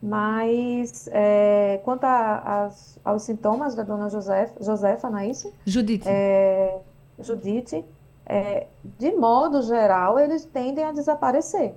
Mas 0.00 1.08
é, 1.12 1.80
quanto 1.84 2.04
a, 2.04 2.68
a, 3.04 3.10
aos 3.10 3.22
sintomas 3.22 3.74
da 3.74 3.82
dona 3.82 4.08
Josefa, 4.08 4.62
Josefa, 4.62 5.10
não 5.10 5.18
é 5.18 5.26
isso? 5.26 5.52
Judite. 5.66 6.08
É, 6.08 6.78
Judite, 7.18 7.84
é, 8.24 8.66
de 8.84 9.12
modo 9.12 9.62
geral, 9.62 10.18
eles 10.18 10.44
tendem 10.44 10.84
a 10.84 10.92
desaparecer 10.92 11.74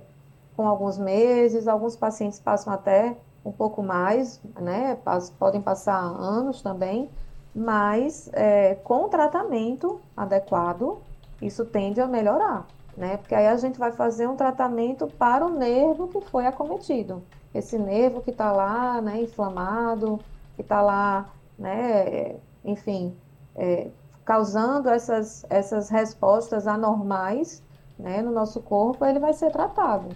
com 0.56 0.66
alguns 0.66 0.98
meses, 0.98 1.66
alguns 1.66 1.96
pacientes 1.96 2.38
passam 2.38 2.72
até 2.72 3.16
um 3.44 3.50
pouco 3.50 3.82
mais, 3.82 4.40
né? 4.60 4.96
Podem 5.38 5.60
passar 5.60 5.98
anos 5.98 6.62
também, 6.62 7.10
mas 7.54 8.30
é, 8.32 8.76
com 8.76 9.08
tratamento 9.08 10.00
adequado, 10.16 10.98
isso 11.40 11.64
tende 11.64 12.00
a 12.00 12.06
melhorar, 12.06 12.66
né? 12.96 13.16
Porque 13.16 13.34
aí 13.34 13.46
a 13.46 13.56
gente 13.56 13.78
vai 13.78 13.92
fazer 13.92 14.26
um 14.26 14.36
tratamento 14.36 15.06
para 15.06 15.46
o 15.46 15.50
nervo 15.50 16.08
que 16.08 16.20
foi 16.30 16.46
acometido. 16.46 17.22
Esse 17.54 17.78
nervo 17.78 18.20
que 18.22 18.30
está 18.30 18.50
lá, 18.52 19.00
né, 19.00 19.20
inflamado, 19.20 20.18
que 20.56 20.62
está 20.62 20.80
lá, 20.80 21.30
né, 21.58 22.36
enfim, 22.64 23.16
é, 23.54 23.88
causando 24.24 24.88
essas, 24.88 25.44
essas 25.50 25.90
respostas 25.90 26.66
anormais, 26.66 27.62
né, 27.98 28.22
no 28.22 28.30
nosso 28.30 28.60
corpo, 28.60 29.04
ele 29.04 29.18
vai 29.18 29.34
ser 29.34 29.50
tratado. 29.50 30.08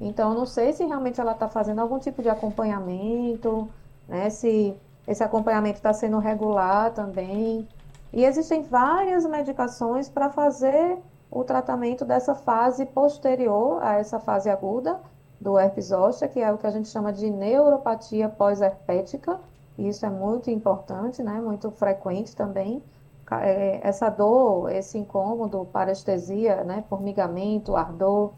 Então, 0.00 0.34
não 0.34 0.46
sei 0.46 0.72
se 0.72 0.84
realmente 0.84 1.20
ela 1.20 1.32
está 1.32 1.48
fazendo 1.48 1.80
algum 1.80 1.98
tipo 1.98 2.22
de 2.22 2.28
acompanhamento, 2.28 3.68
né? 4.06 4.28
Se 4.30 4.76
esse 5.06 5.22
acompanhamento 5.22 5.78
está 5.78 5.92
sendo 5.92 6.18
regular 6.18 6.92
também. 6.92 7.66
E 8.12 8.24
existem 8.24 8.62
várias 8.62 9.24
medicações 9.24 10.08
para 10.08 10.30
fazer 10.30 10.98
o 11.30 11.44
tratamento 11.44 12.04
dessa 12.04 12.34
fase 12.34 12.86
posterior 12.86 13.82
a 13.82 13.94
essa 13.94 14.18
fase 14.18 14.48
aguda 14.48 15.00
do 15.40 15.58
herpes 15.58 15.86
zoster, 15.86 16.30
que 16.30 16.40
é 16.40 16.52
o 16.52 16.58
que 16.58 16.66
a 16.66 16.70
gente 16.70 16.88
chama 16.88 17.12
de 17.12 17.30
neuropatia 17.30 18.28
pós-herpética. 18.28 19.38
Isso 19.78 20.06
é 20.06 20.10
muito 20.10 20.50
importante, 20.50 21.22
né? 21.22 21.40
Muito 21.40 21.70
frequente 21.70 22.34
também. 22.34 22.82
É, 23.30 23.80
essa 23.82 24.08
dor, 24.08 24.70
esse 24.72 24.96
incômodo, 24.96 25.66
parestesia, 25.72 26.64
né? 26.64 26.84
Formigamento, 26.88 27.76
ardor, 27.76 28.32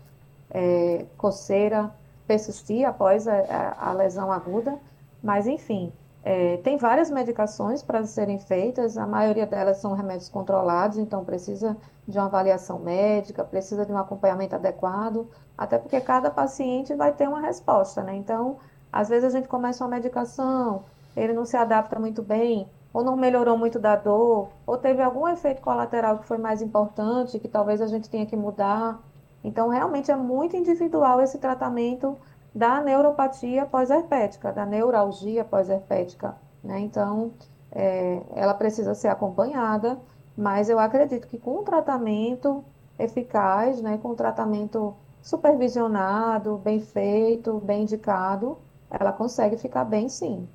é, 0.50 1.04
coceira 1.16 1.92
persistir 2.26 2.86
após 2.86 3.26
a, 3.26 3.76
a, 3.80 3.92
lesão 3.92 4.30
aguda, 4.30 4.78
mas 5.22 5.46
enfim, 5.46 5.90
é, 6.30 6.58
tem 6.58 6.76
várias 6.76 7.10
medicações 7.10 7.82
para 7.82 8.04
serem 8.04 8.38
feitas, 8.38 8.98
a 8.98 9.06
maioria 9.06 9.46
delas 9.46 9.78
são 9.78 9.94
remédios 9.94 10.28
controlados, 10.28 10.98
então 10.98 11.24
precisa 11.24 11.74
de 12.06 12.18
uma 12.18 12.26
avaliação 12.26 12.78
médica, 12.78 13.42
precisa 13.42 13.86
de 13.86 13.90
um 13.90 13.96
acompanhamento 13.96 14.54
adequado, 14.54 15.26
até 15.56 15.78
porque 15.78 15.98
cada 16.02 16.30
paciente 16.30 16.94
vai 16.94 17.12
ter 17.12 17.26
uma 17.26 17.40
resposta, 17.40 18.02
né? 18.02 18.14
Então, 18.14 18.58
às 18.92 19.08
vezes 19.08 19.24
a 19.24 19.38
gente 19.38 19.48
começa 19.48 19.82
uma 19.82 19.88
medicação, 19.96 20.84
ele 21.16 21.32
não 21.32 21.46
se 21.46 21.56
adapta 21.56 21.98
muito 21.98 22.22
bem, 22.22 22.68
ou 22.92 23.02
não 23.02 23.16
melhorou 23.16 23.56
muito 23.56 23.78
da 23.78 23.96
dor, 23.96 24.50
ou 24.66 24.76
teve 24.76 25.00
algum 25.02 25.26
efeito 25.26 25.62
colateral 25.62 26.18
que 26.18 26.26
foi 26.26 26.36
mais 26.36 26.60
importante, 26.60 27.38
que 27.38 27.48
talvez 27.48 27.80
a 27.80 27.86
gente 27.86 28.10
tenha 28.10 28.26
que 28.26 28.36
mudar. 28.36 29.00
Então, 29.42 29.70
realmente 29.70 30.10
é 30.10 30.16
muito 30.16 30.54
individual 30.54 31.22
esse 31.22 31.38
tratamento 31.38 32.18
da 32.54 32.80
neuropatia 32.80 33.66
pós-herpética, 33.66 34.52
da 34.52 34.66
neuralgia 34.66 35.44
pós-herpética. 35.44 36.34
Né? 36.62 36.80
Então, 36.80 37.32
é, 37.70 38.20
ela 38.34 38.54
precisa 38.54 38.94
ser 38.94 39.08
acompanhada, 39.08 39.98
mas 40.36 40.68
eu 40.68 40.78
acredito 40.78 41.26
que 41.26 41.38
com 41.38 41.60
um 41.60 41.64
tratamento 41.64 42.64
eficaz, 42.98 43.80
né, 43.80 43.98
com 44.02 44.10
um 44.10 44.14
tratamento 44.14 44.94
supervisionado, 45.22 46.58
bem 46.58 46.80
feito, 46.80 47.60
bem 47.64 47.82
indicado, 47.82 48.58
ela 48.90 49.12
consegue 49.12 49.56
ficar 49.56 49.84
bem 49.84 50.08
sim. 50.08 50.48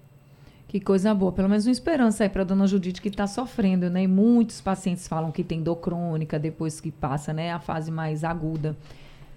Que 0.68 0.80
coisa 0.80 1.14
boa, 1.14 1.32
pelo 1.32 1.48
menos 1.48 1.68
uma 1.68 1.72
esperança 1.72 2.24
aí 2.24 2.30
para 2.30 2.42
a 2.42 2.46
dona 2.46 2.66
Judite 2.66 3.02
que 3.02 3.10
está 3.10 3.28
sofrendo, 3.28 3.90
né? 3.92 4.04
E 4.04 4.08
muitos 4.08 4.60
pacientes 4.60 5.08
falam 5.08 5.32
que 5.32 5.44
tem 5.44 5.62
dor 5.62 5.76
crônica 5.76 6.40
depois 6.40 6.82
que 6.82 6.92
passa, 6.92 7.32
né, 7.32 7.54
a 7.54 7.60
fase 7.60 7.92
mais 7.92 8.24
aguda 8.24 8.76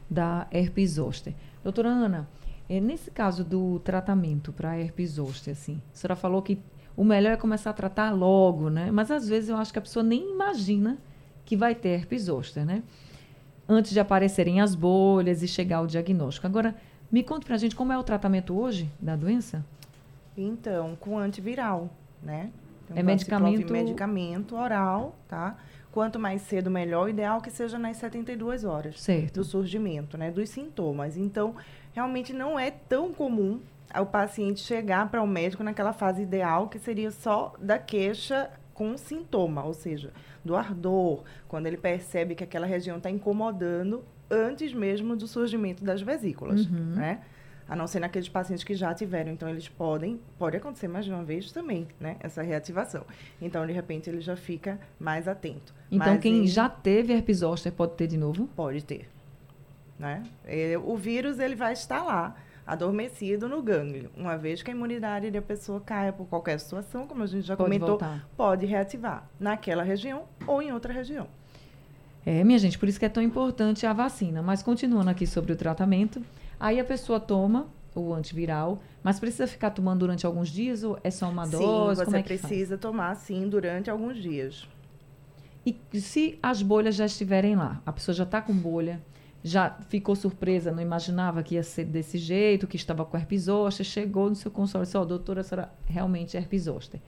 da 0.08 0.46
herpes 0.50 0.92
zoster. 0.92 1.34
Doutora 1.62 1.90
Ana, 1.90 2.26
é, 2.68 2.80
nesse 2.80 3.10
caso 3.10 3.44
do 3.44 3.78
tratamento 3.80 4.52
para 4.52 4.78
herpes 4.78 5.12
zoster, 5.12 5.52
assim, 5.52 5.80
a 5.92 5.96
senhora 5.96 6.16
falou 6.16 6.42
que 6.42 6.58
o 6.96 7.04
melhor 7.04 7.32
é 7.32 7.36
começar 7.36 7.70
a 7.70 7.72
tratar 7.72 8.10
logo, 8.10 8.70
né? 8.70 8.90
Mas 8.90 9.10
às 9.10 9.28
vezes 9.28 9.50
eu 9.50 9.56
acho 9.56 9.72
que 9.72 9.78
a 9.78 9.82
pessoa 9.82 10.02
nem 10.02 10.32
imagina 10.32 10.98
que 11.44 11.56
vai 11.56 11.74
ter 11.74 11.90
herpes 11.90 12.22
zoster, 12.22 12.64
né? 12.64 12.82
Antes 13.68 13.92
de 13.92 14.00
aparecerem 14.00 14.60
as 14.60 14.74
bolhas 14.74 15.42
e 15.42 15.48
chegar 15.48 15.80
o 15.82 15.86
diagnóstico. 15.86 16.46
Agora, 16.46 16.74
me 17.10 17.22
conte 17.22 17.44
para 17.44 17.54
a 17.54 17.58
gente 17.58 17.76
como 17.76 17.92
é 17.92 17.98
o 17.98 18.02
tratamento 18.02 18.58
hoje 18.58 18.90
da 19.00 19.14
doença? 19.14 19.64
Então, 20.36 20.96
com 20.98 21.18
antiviral, 21.18 21.90
né? 22.22 22.50
Então, 22.84 22.96
é 22.96 23.02
medicamento... 23.02 23.72
medicamento 23.72 24.56
oral, 24.56 25.16
tá? 25.28 25.56
Quanto 25.92 26.18
mais 26.18 26.42
cedo, 26.42 26.70
melhor. 26.70 27.06
O 27.06 27.08
ideal 27.08 27.38
é 27.38 27.40
que 27.40 27.50
seja 27.50 27.78
nas 27.78 27.96
72 27.96 28.64
horas 28.64 29.00
certo. 29.00 29.34
do 29.34 29.44
surgimento, 29.44 30.18
né? 30.18 30.30
Dos 30.30 30.50
sintomas. 30.50 31.16
Então, 31.16 31.54
realmente 31.96 32.34
não 32.34 32.58
é 32.58 32.70
tão 32.70 33.10
comum 33.10 33.58
o 33.98 34.04
paciente 34.04 34.60
chegar 34.60 35.10
para 35.10 35.22
o 35.22 35.26
médico 35.26 35.64
naquela 35.64 35.94
fase 35.94 36.22
ideal, 36.22 36.68
que 36.68 36.78
seria 36.78 37.10
só 37.10 37.54
da 37.58 37.78
queixa 37.78 38.50
com 38.74 38.98
sintoma, 38.98 39.64
ou 39.64 39.72
seja, 39.72 40.12
do 40.44 40.54
ardor, 40.54 41.24
quando 41.48 41.66
ele 41.66 41.78
percebe 41.78 42.34
que 42.34 42.44
aquela 42.44 42.66
região 42.66 42.98
está 42.98 43.08
incomodando 43.08 44.04
antes 44.30 44.74
mesmo 44.74 45.16
do 45.16 45.26
surgimento 45.26 45.82
das 45.82 46.02
vesículas, 46.02 46.66
uhum. 46.66 46.96
né? 46.96 47.22
a 47.66 47.74
não 47.74 47.86
ser 47.86 48.00
naqueles 48.00 48.28
pacientes 48.28 48.62
que 48.62 48.74
já 48.74 48.92
tiveram. 48.94 49.32
Então, 49.32 49.48
eles 49.48 49.66
podem, 49.66 50.20
pode 50.38 50.56
acontecer 50.56 50.88
mais 50.88 51.06
de 51.06 51.10
uma 51.10 51.24
vez 51.24 51.50
também, 51.50 51.88
né? 51.98 52.16
Essa 52.20 52.42
reativação. 52.42 53.04
Então, 53.40 53.66
de 53.66 53.72
repente, 53.72 54.08
ele 54.08 54.20
já 54.20 54.36
fica 54.36 54.78
mais 55.00 55.26
atento. 55.26 55.74
Então, 55.90 56.12
Mas 56.12 56.20
quem 56.20 56.44
em... 56.44 56.46
já 56.46 56.68
teve 56.68 57.12
herpes 57.12 57.38
zoster 57.38 57.72
pode 57.72 57.94
ter 57.94 58.06
de 58.06 58.16
novo? 58.16 58.48
Pode 58.54 58.84
ter. 58.84 59.08
Né? 59.98 60.22
O 60.84 60.96
vírus, 60.96 61.38
ele 61.38 61.54
vai 61.54 61.72
estar 61.72 62.02
lá, 62.02 62.36
adormecido 62.66 63.48
no 63.48 63.62
gânglio. 63.62 64.10
Uma 64.16 64.36
vez 64.36 64.62
que 64.62 64.70
a 64.70 64.74
imunidade 64.74 65.30
da 65.30 65.42
pessoa 65.42 65.80
caia 65.80 66.12
por 66.12 66.26
qualquer 66.26 66.58
situação, 66.60 67.06
como 67.06 67.22
a 67.22 67.26
gente 67.26 67.46
já 67.46 67.56
pode 67.56 67.68
comentou, 67.68 67.98
voltar. 67.98 68.28
pode 68.36 68.66
reativar 68.66 69.28
naquela 69.40 69.82
região 69.82 70.24
ou 70.46 70.60
em 70.60 70.72
outra 70.72 70.92
região. 70.92 71.26
É, 72.24 72.42
minha 72.42 72.58
gente, 72.58 72.78
por 72.78 72.88
isso 72.88 72.98
que 72.98 73.04
é 73.04 73.08
tão 73.08 73.22
importante 73.22 73.86
a 73.86 73.92
vacina. 73.92 74.42
Mas 74.42 74.62
continuando 74.62 75.10
aqui 75.10 75.26
sobre 75.26 75.52
o 75.52 75.56
tratamento, 75.56 76.20
Aí 76.58 76.80
a 76.80 76.84
pessoa 76.84 77.20
toma 77.20 77.68
o 77.94 78.12
antiviral, 78.12 78.78
mas 79.02 79.20
precisa 79.20 79.46
ficar 79.46 79.70
tomando 79.70 80.00
durante 80.00 80.26
alguns 80.26 80.48
dias 80.48 80.82
ou 80.82 80.98
é 81.02 81.10
só 81.10 81.28
uma 81.28 81.46
dose? 81.46 82.00
Sim, 82.00 82.04
você 82.04 82.16
é 82.18 82.22
precisa 82.22 82.78
tomar 82.78 83.14
sim 83.14 83.48
durante 83.48 83.90
alguns 83.90 84.16
dias. 84.16 84.66
E 85.64 85.78
se 86.00 86.38
as 86.42 86.62
bolhas 86.62 86.94
já 86.94 87.06
estiverem 87.06 87.56
lá, 87.56 87.80
a 87.84 87.92
pessoa 87.92 88.14
já 88.14 88.24
está 88.24 88.40
com 88.40 88.54
bolha, 88.54 89.00
já 89.46 89.78
ficou 89.88 90.16
surpresa, 90.16 90.72
não 90.72 90.82
imaginava 90.82 91.40
que 91.40 91.54
ia 91.54 91.62
ser 91.62 91.84
desse 91.84 92.18
jeito, 92.18 92.66
que 92.66 92.76
estava 92.76 93.04
com 93.04 93.16
herpes 93.16 93.42
zoster, 93.42 93.86
chegou 93.86 94.28
no 94.28 94.34
seu 94.34 94.50
consultório 94.50 94.84
e 94.84 94.86
disse, 94.86 94.98
oh, 94.98 95.04
doutora, 95.04 95.40
a 95.40 95.44
senhora 95.44 95.72
realmente 95.84 96.36
é 96.36 96.40
herpes 96.40 96.64
zoster. 96.64 97.00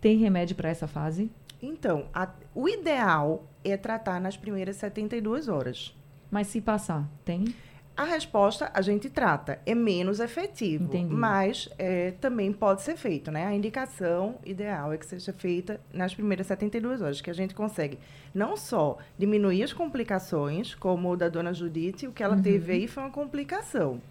Tem 0.00 0.18
remédio 0.18 0.56
para 0.56 0.68
essa 0.68 0.88
fase? 0.88 1.30
Então, 1.62 2.06
a, 2.12 2.28
o 2.52 2.68
ideal 2.68 3.48
é 3.62 3.76
tratar 3.76 4.20
nas 4.20 4.36
primeiras 4.36 4.76
72 4.76 5.48
horas. 5.48 5.96
Mas 6.30 6.48
se 6.48 6.60
passar, 6.60 7.08
tem? 7.24 7.54
A 7.96 8.02
resposta 8.02 8.72
a 8.74 8.82
gente 8.82 9.08
trata, 9.08 9.60
é 9.64 9.72
menos 9.72 10.18
efetivo, 10.18 10.84
Entendi. 10.84 11.14
mas 11.14 11.68
é, 11.78 12.10
também 12.20 12.52
pode 12.52 12.82
ser 12.82 12.96
feito, 12.96 13.30
né? 13.30 13.46
A 13.46 13.54
indicação 13.54 14.34
ideal 14.44 14.92
é 14.92 14.98
que 14.98 15.06
seja 15.06 15.32
feita 15.32 15.80
nas 15.92 16.12
primeiras 16.12 16.48
72 16.48 17.00
horas, 17.00 17.20
que 17.20 17.30
a 17.30 17.34
gente 17.34 17.54
consegue 17.54 17.96
não 18.34 18.56
só 18.56 18.98
diminuir 19.16 19.62
as 19.62 19.72
complicações, 19.72 20.74
como 20.74 21.12
o 21.12 21.16
da 21.16 21.28
dona 21.28 21.54
Judite, 21.54 22.08
o 22.08 22.12
que 22.12 22.22
ela 22.22 22.34
uhum. 22.34 22.42
teve 22.42 22.72
aí 22.72 22.88
foi 22.88 23.04
uma 23.04 23.12
complicação. 23.12 24.02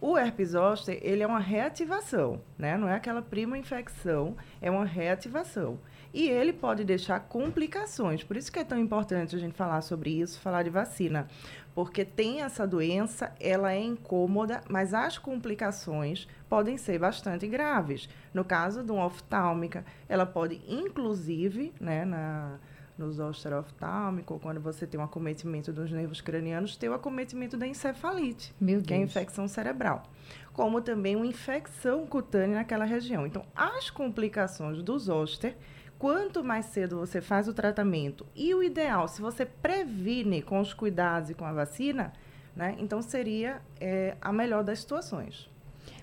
O 0.00 0.16
herpes 0.16 0.50
zoster, 0.50 0.98
ele 1.02 1.22
é 1.22 1.26
uma 1.26 1.40
reativação, 1.40 2.40
né? 2.56 2.76
Não 2.76 2.88
é 2.88 2.94
aquela 2.94 3.22
prima 3.22 3.58
infecção, 3.58 4.36
é 4.62 4.70
uma 4.70 4.84
reativação. 4.84 5.80
E 6.14 6.28
ele 6.28 6.52
pode 6.52 6.84
deixar 6.84 7.18
complicações. 7.20 8.22
Por 8.22 8.36
isso 8.36 8.52
que 8.52 8.58
é 8.58 8.64
tão 8.64 8.78
importante 8.78 9.34
a 9.34 9.38
gente 9.38 9.54
falar 9.54 9.80
sobre 9.80 10.10
isso, 10.10 10.40
falar 10.40 10.62
de 10.62 10.70
vacina 10.70 11.26
porque 11.76 12.06
tem 12.06 12.40
essa 12.40 12.66
doença, 12.66 13.34
ela 13.38 13.70
é 13.70 13.78
incômoda, 13.78 14.62
mas 14.66 14.94
as 14.94 15.18
complicações 15.18 16.26
podem 16.48 16.78
ser 16.78 16.98
bastante 16.98 17.46
graves. 17.46 18.08
No 18.32 18.42
caso 18.42 18.82
de 18.82 18.90
uma 18.90 19.04
oftálmica, 19.04 19.84
ela 20.08 20.24
pode, 20.24 20.62
inclusive, 20.66 21.74
né, 21.78 22.06
na, 22.06 22.58
no 22.96 23.12
zoster 23.12 23.52
oftálmico, 23.52 24.38
quando 24.38 24.58
você 24.58 24.86
tem 24.86 24.98
um 24.98 25.04
acometimento 25.04 25.70
dos 25.70 25.92
nervos 25.92 26.22
cranianos, 26.22 26.78
ter 26.78 26.88
o 26.88 26.94
acometimento 26.94 27.58
da 27.58 27.66
encefalite, 27.66 28.54
que 28.86 28.94
é 28.94 28.96
a 28.96 29.00
infecção 29.00 29.46
cerebral. 29.46 30.04
Como 30.54 30.80
também 30.80 31.14
uma 31.14 31.26
infecção 31.26 32.06
cutânea 32.06 32.56
naquela 32.56 32.86
região. 32.86 33.26
Então, 33.26 33.44
as 33.54 33.90
complicações 33.90 34.82
do 34.82 34.98
zoster 34.98 35.54
quanto 35.98 36.44
mais 36.44 36.66
cedo 36.66 36.98
você 36.98 37.20
faz 37.20 37.48
o 37.48 37.54
tratamento 37.54 38.26
e 38.34 38.54
o 38.54 38.62
ideal, 38.62 39.08
se 39.08 39.20
você 39.20 39.44
previne 39.46 40.42
com 40.42 40.60
os 40.60 40.74
cuidados 40.74 41.30
e 41.30 41.34
com 41.34 41.44
a 41.44 41.52
vacina, 41.52 42.12
né, 42.54 42.74
então 42.78 43.02
seria 43.02 43.60
é, 43.80 44.16
a 44.20 44.32
melhor 44.32 44.64
das 44.64 44.80
situações. 44.80 45.48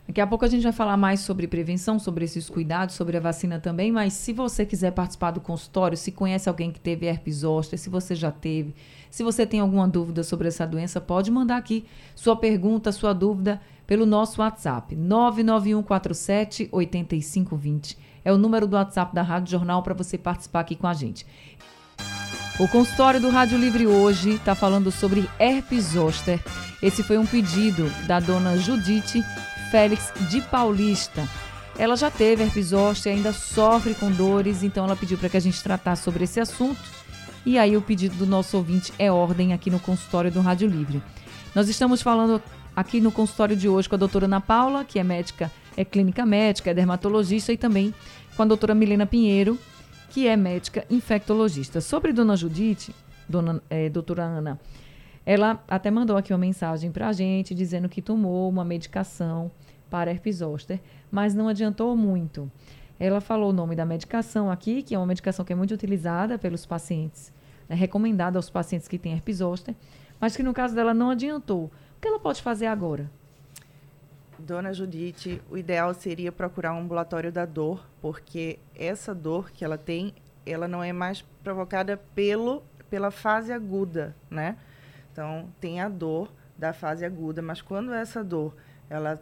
Daqui 0.05 0.19
a 0.19 0.27
pouco 0.27 0.43
a 0.43 0.49
gente 0.49 0.63
vai 0.63 0.73
falar 0.73 0.97
mais 0.97 1.21
sobre 1.21 1.47
prevenção, 1.47 1.97
sobre 1.97 2.25
esses 2.25 2.49
cuidados, 2.49 2.95
sobre 2.95 3.15
a 3.15 3.21
vacina 3.21 3.57
também, 3.59 3.89
mas 3.91 4.11
se 4.13 4.33
você 4.33 4.65
quiser 4.65 4.91
participar 4.91 5.31
do 5.31 5.39
consultório, 5.39 5.97
se 5.97 6.11
conhece 6.11 6.49
alguém 6.49 6.71
que 6.71 6.79
teve 6.79 7.05
herpes 7.05 7.37
zoster, 7.37 7.79
se 7.79 7.89
você 7.89 8.13
já 8.13 8.29
teve, 8.29 8.75
se 9.09 9.23
você 9.23 9.45
tem 9.45 9.61
alguma 9.61 9.87
dúvida 9.87 10.21
sobre 10.21 10.49
essa 10.49 10.67
doença, 10.67 10.99
pode 10.99 11.31
mandar 11.31 11.55
aqui 11.55 11.85
sua 12.15 12.35
pergunta, 12.35 12.91
sua 12.91 13.13
dúvida 13.13 13.61
pelo 13.87 14.05
nosso 14.05 14.41
WhatsApp, 14.41 14.93
99147 14.93 16.67
8520. 16.71 17.97
É 18.25 18.31
o 18.31 18.37
número 18.37 18.67
do 18.67 18.75
WhatsApp 18.75 19.13
da 19.13 19.21
Rádio 19.21 19.51
Jornal 19.51 19.83
para 19.83 19.93
você 19.93 20.17
participar 20.17 20.61
aqui 20.61 20.75
com 20.75 20.87
a 20.87 20.93
gente. 20.93 21.25
O 22.59 22.67
consultório 22.67 23.19
do 23.19 23.29
Rádio 23.29 23.57
Livre 23.57 23.87
hoje 23.87 24.35
está 24.35 24.53
falando 24.53 24.91
sobre 24.91 25.27
herpes 25.39 25.85
zoster. 25.93 26.39
Esse 26.81 27.01
foi 27.01 27.17
um 27.17 27.25
pedido 27.25 27.89
da 28.05 28.19
dona 28.19 28.57
Judite 28.57 29.23
Félix 29.71 30.13
de 30.29 30.39
Paulista. 30.41 31.27
Ela 31.77 31.97
já 31.97 32.11
teve 32.11 32.43
herpes 32.43 32.67
zoster 32.67 33.11
e 33.11 33.15
ainda 33.15 33.33
sofre 33.33 33.95
com 33.95 34.11
dores, 34.11 34.61
então 34.61 34.85
ela 34.85 34.95
pediu 34.95 35.17
para 35.17 35.29
que 35.29 35.37
a 35.37 35.39
gente 35.39 35.61
tratasse 35.63 36.03
sobre 36.03 36.25
esse 36.25 36.39
assunto. 36.39 36.79
E 37.45 37.57
aí 37.57 37.75
o 37.75 37.81
pedido 37.81 38.15
do 38.15 38.27
nosso 38.27 38.55
ouvinte 38.55 38.93
é 38.99 39.11
ordem 39.11 39.51
aqui 39.51 39.71
no 39.71 39.79
consultório 39.79 40.31
do 40.31 40.39
Rádio 40.39 40.69
Livre. 40.69 41.01
Nós 41.55 41.67
estamos 41.67 42.01
falando 42.01 42.41
aqui 42.75 43.01
no 43.01 43.11
consultório 43.11 43.55
de 43.55 43.67
hoje 43.67 43.89
com 43.89 43.95
a 43.95 43.97
doutora 43.97 44.25
Ana 44.25 44.39
Paula, 44.39 44.85
que 44.85 44.99
é 44.99 45.03
médica, 45.03 45.51
é 45.75 45.85
clínica 45.85 46.25
médica, 46.25 46.71
é 46.71 46.73
dermatologista, 46.73 47.51
e 47.51 47.57
também 47.57 47.93
com 48.35 48.43
a 48.43 48.45
doutora 48.45 48.73
Milena 48.73 49.05
Pinheiro, 49.05 49.57
que 50.09 50.27
é 50.27 50.35
médica 50.35 50.85
infectologista. 50.89 51.81
Sobre 51.81 52.13
Dona 52.13 52.35
Judite, 52.35 52.93
dona, 53.27 53.61
é, 53.69 53.89
doutora 53.89 54.23
Ana, 54.23 54.59
ela 55.25 55.63
até 55.67 55.89
mandou 55.89 56.17
aqui 56.17 56.33
uma 56.33 56.39
mensagem 56.39 56.91
para 56.91 57.07
a 57.07 57.13
gente 57.13 57.55
dizendo 57.55 57.87
que 57.87 58.01
tomou 58.01 58.49
uma 58.49 58.65
medicação 58.65 59.49
para 59.89 60.11
herpes 60.11 60.37
zoster, 60.37 60.79
mas 61.11 61.33
não 61.33 61.47
adiantou 61.47 61.95
muito. 61.95 62.51
Ela 62.99 63.21
falou 63.21 63.49
o 63.49 63.53
nome 63.53 63.75
da 63.75 63.85
medicação 63.85 64.51
aqui, 64.51 64.83
que 64.83 64.93
é 64.93 64.97
uma 64.97 65.05
medicação 65.05 65.43
que 65.45 65.53
é 65.53 65.55
muito 65.55 65.73
utilizada 65.73 66.37
pelos 66.37 66.65
pacientes, 66.65 67.31
é 67.69 67.75
recomendada 67.75 68.37
aos 68.37 68.49
pacientes 68.49 68.87
que 68.87 68.97
têm 68.97 69.13
herpes 69.13 69.37
zoster, 69.37 69.75
mas 70.19 70.35
que 70.35 70.43
no 70.43 70.53
caso 70.53 70.75
dela 70.75 70.93
não 70.93 71.09
adiantou. 71.09 71.65
O 71.65 72.01
que 72.01 72.07
ela 72.07 72.19
pode 72.19 72.41
fazer 72.41 72.65
agora? 72.65 73.09
Dona 74.39 74.73
Judite, 74.73 75.41
o 75.49 75.57
ideal 75.57 75.93
seria 75.93 76.31
procurar 76.31 76.73
um 76.73 76.79
ambulatório 76.79 77.31
da 77.31 77.45
dor, 77.45 77.87
porque 78.01 78.59
essa 78.75 79.13
dor 79.13 79.51
que 79.51 79.63
ela 79.63 79.77
tem, 79.77 80.13
ela 80.45 80.67
não 80.67 80.83
é 80.83 80.91
mais 80.91 81.21
provocada 81.43 81.97
pelo, 82.15 82.63
pela 82.89 83.11
fase 83.11 83.53
aguda, 83.53 84.15
né? 84.29 84.57
Então, 85.11 85.49
tem 85.59 85.79
a 85.79 85.87
dor 85.87 86.31
da 86.57 86.73
fase 86.73 87.05
aguda, 87.05 87.41
mas 87.41 87.61
quando 87.61 87.93
essa 87.93 88.23
dor 88.23 88.55
ela 88.89 89.21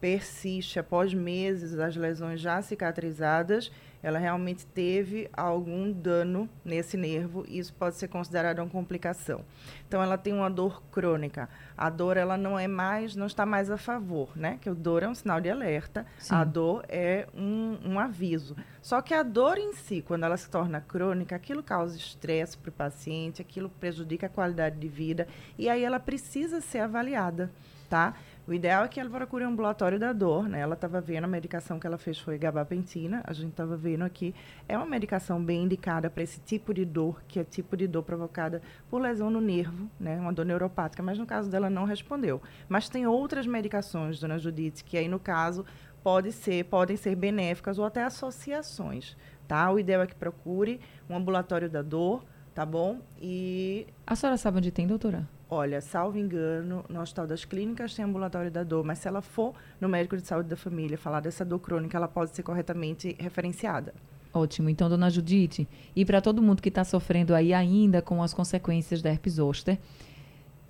persiste 0.00 0.78
após 0.78 1.14
meses 1.14 1.74
das 1.74 1.94
lesões 1.94 2.40
já 2.40 2.60
cicatrizadas, 2.60 3.70
ela 4.02 4.18
realmente 4.18 4.66
teve 4.66 5.30
algum 5.32 5.92
dano 5.92 6.48
nesse 6.64 6.96
nervo 6.96 7.44
e 7.46 7.58
isso 7.58 7.72
pode 7.74 7.96
ser 7.96 8.08
considerado 8.08 8.58
uma 8.58 8.68
complicação. 8.68 9.44
Então 9.86 10.02
ela 10.02 10.18
tem 10.18 10.32
uma 10.32 10.50
dor 10.50 10.82
crônica. 10.90 11.48
A 11.76 11.88
dor 11.88 12.16
ela 12.16 12.36
não 12.36 12.58
é 12.58 12.66
mais, 12.66 13.14
não 13.14 13.26
está 13.26 13.46
mais 13.46 13.70
a 13.70 13.76
favor, 13.76 14.30
né? 14.36 14.58
Que 14.60 14.68
o 14.68 14.74
dor 14.74 15.02
é 15.02 15.08
um 15.08 15.14
sinal 15.14 15.40
de 15.40 15.48
alerta, 15.48 16.04
Sim. 16.18 16.34
a 16.34 16.44
dor 16.44 16.84
é 16.88 17.28
um, 17.34 17.78
um 17.84 17.98
aviso. 17.98 18.56
Só 18.80 19.00
que 19.00 19.14
a 19.14 19.22
dor 19.22 19.58
em 19.58 19.72
si, 19.74 20.02
quando 20.06 20.24
ela 20.24 20.36
se 20.36 20.50
torna 20.50 20.80
crônica, 20.80 21.36
aquilo 21.36 21.62
causa 21.62 21.96
estresse 21.96 22.58
para 22.58 22.70
o 22.70 22.72
paciente, 22.72 23.40
aquilo 23.40 23.68
prejudica 23.68 24.26
a 24.26 24.30
qualidade 24.30 24.76
de 24.78 24.88
vida 24.88 25.28
e 25.56 25.68
aí 25.68 25.84
ela 25.84 26.00
precisa 26.00 26.60
ser 26.60 26.80
avaliada, 26.80 27.50
tá? 27.88 28.14
O 28.44 28.52
ideal 28.52 28.84
é 28.84 28.88
que 28.88 28.98
ela 28.98 29.08
procure 29.08 29.46
um 29.46 29.50
ambulatório 29.50 30.00
da 30.00 30.12
dor, 30.12 30.48
né? 30.48 30.58
Ela 30.58 30.74
estava 30.74 31.00
vendo, 31.00 31.24
a 31.24 31.28
medicação 31.28 31.78
que 31.78 31.86
ela 31.86 31.96
fez 31.96 32.18
foi 32.18 32.36
gabapentina, 32.36 33.22
a 33.24 33.32
gente 33.32 33.50
estava 33.50 33.76
vendo 33.76 34.02
aqui. 34.02 34.34
É 34.68 34.76
uma 34.76 34.84
medicação 34.84 35.42
bem 35.42 35.62
indicada 35.62 36.10
para 36.10 36.24
esse 36.24 36.40
tipo 36.40 36.74
de 36.74 36.84
dor, 36.84 37.22
que 37.28 37.38
é 37.38 37.44
tipo 37.44 37.76
de 37.76 37.86
dor 37.86 38.02
provocada 38.02 38.60
por 38.90 39.00
lesão 39.00 39.30
no 39.30 39.40
nervo, 39.40 39.88
né? 39.98 40.18
Uma 40.18 40.32
dor 40.32 40.44
neuropática, 40.44 41.04
mas 41.04 41.18
no 41.18 41.24
caso 41.24 41.48
dela 41.48 41.70
não 41.70 41.84
respondeu. 41.84 42.42
Mas 42.68 42.88
tem 42.88 43.06
outras 43.06 43.46
medicações, 43.46 44.18
dona 44.18 44.40
Judite, 44.40 44.82
que 44.82 44.98
aí 44.98 45.06
no 45.06 45.20
caso 45.20 45.64
pode 46.02 46.32
ser, 46.32 46.64
podem 46.64 46.96
ser 46.96 47.14
benéficas 47.14 47.78
ou 47.78 47.84
até 47.84 48.02
associações, 48.02 49.16
tá? 49.46 49.70
O 49.70 49.78
ideal 49.78 50.02
é 50.02 50.06
que 50.08 50.16
procure 50.16 50.80
um 51.08 51.14
ambulatório 51.14 51.70
da 51.70 51.80
dor, 51.80 52.24
tá 52.52 52.66
bom? 52.66 53.00
E... 53.20 53.86
A 54.04 54.16
senhora 54.16 54.36
sabe 54.36 54.58
onde 54.58 54.72
tem, 54.72 54.84
doutora? 54.84 55.28
Olha, 55.54 55.82
salvo 55.82 56.16
engano, 56.16 56.82
no 56.88 57.02
Hospital 57.02 57.26
das 57.26 57.44
Clínicas 57.44 57.94
tem 57.94 58.02
ambulatório 58.02 58.50
da 58.50 58.64
dor, 58.64 58.82
mas 58.82 59.00
se 59.00 59.06
ela 59.06 59.20
for 59.20 59.52
no 59.78 59.86
médico 59.86 60.16
de 60.16 60.26
saúde 60.26 60.48
da 60.48 60.56
família 60.56 60.96
falar 60.96 61.20
dessa 61.20 61.44
dor 61.44 61.58
crônica, 61.58 61.94
ela 61.94 62.08
pode 62.08 62.34
ser 62.34 62.42
corretamente 62.42 63.14
referenciada. 63.20 63.92
Ótimo. 64.32 64.70
Então, 64.70 64.88
dona 64.88 65.10
Judite, 65.10 65.68
e 65.94 66.06
para 66.06 66.22
todo 66.22 66.40
mundo 66.40 66.62
que 66.62 66.70
está 66.70 66.84
sofrendo 66.84 67.34
aí 67.34 67.52
ainda 67.52 68.00
com 68.00 68.22
as 68.22 68.32
consequências 68.32 69.02
da 69.02 69.10
herpes 69.10 69.34
zoster, 69.34 69.78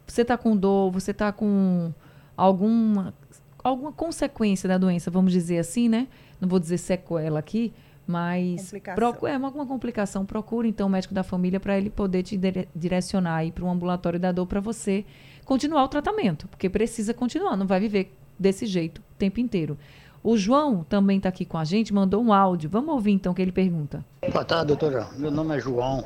você 0.05 0.23
está 0.23 0.37
com 0.37 0.57
dor, 0.57 0.91
você 0.91 1.13
está 1.13 1.31
com 1.31 1.95
alguma, 2.37 3.15
alguma 3.63 3.93
consequência 3.93 4.69
da 4.69 4.79
doença, 4.79 5.13
vamos 5.13 5.31
dizer 5.31 5.59
assim, 5.59 5.89
né? 5.89 6.09
Não 6.41 6.49
vou 6.49 6.59
dizer 6.59 6.79
sequela 6.79 7.39
aqui, 7.39 7.73
mas 8.07 8.73
procura, 8.95 9.33
é 9.33 9.35
alguma 9.37 9.67
complicação, 9.67 10.25
procure 10.27 10.69
então 10.69 10.87
o 10.87 10.91
médico 10.91 11.15
da 11.15 11.23
família 11.23 11.61
para 11.61 11.79
ele 11.79 11.91
poder 11.91 12.23
te 12.23 12.39
direcionar 12.75 13.37
aí 13.37 13.53
para 13.53 13.65
um 13.65 13.71
ambulatório 13.71 14.19
da 14.19 14.33
dor 14.33 14.47
para 14.47 14.61
você 14.61 15.05
continuar 15.45 15.85
o 15.85 15.89
tratamento, 15.89 16.49
porque 16.49 16.69
precisa 16.69 17.15
continuar, 17.15 17.57
não 17.57 17.67
vai 17.67 17.81
viver 17.81 18.15
desse 18.39 18.67
jeito 18.67 18.99
o 18.99 19.19
tempo 19.19 19.41
inteiro. 19.41 19.79
O 20.25 20.37
João 20.37 20.85
também 20.85 21.17
está 21.17 21.29
aqui 21.29 21.45
com 21.45 21.59
a 21.59 21.65
gente, 21.65 21.93
mandou 21.93 22.23
um 22.23 22.33
áudio. 22.33 22.71
Vamos 22.71 22.95
ouvir 22.95 23.11
então 23.11 23.33
o 23.33 23.35
que 23.35 23.43
ele 23.43 23.51
pergunta. 23.51 24.05
Boa 24.31 24.45
tarde, 24.45 24.69
doutora. 24.69 25.09
Meu 25.17 25.33
nome 25.33 25.57
é 25.57 25.59
João. 25.59 26.05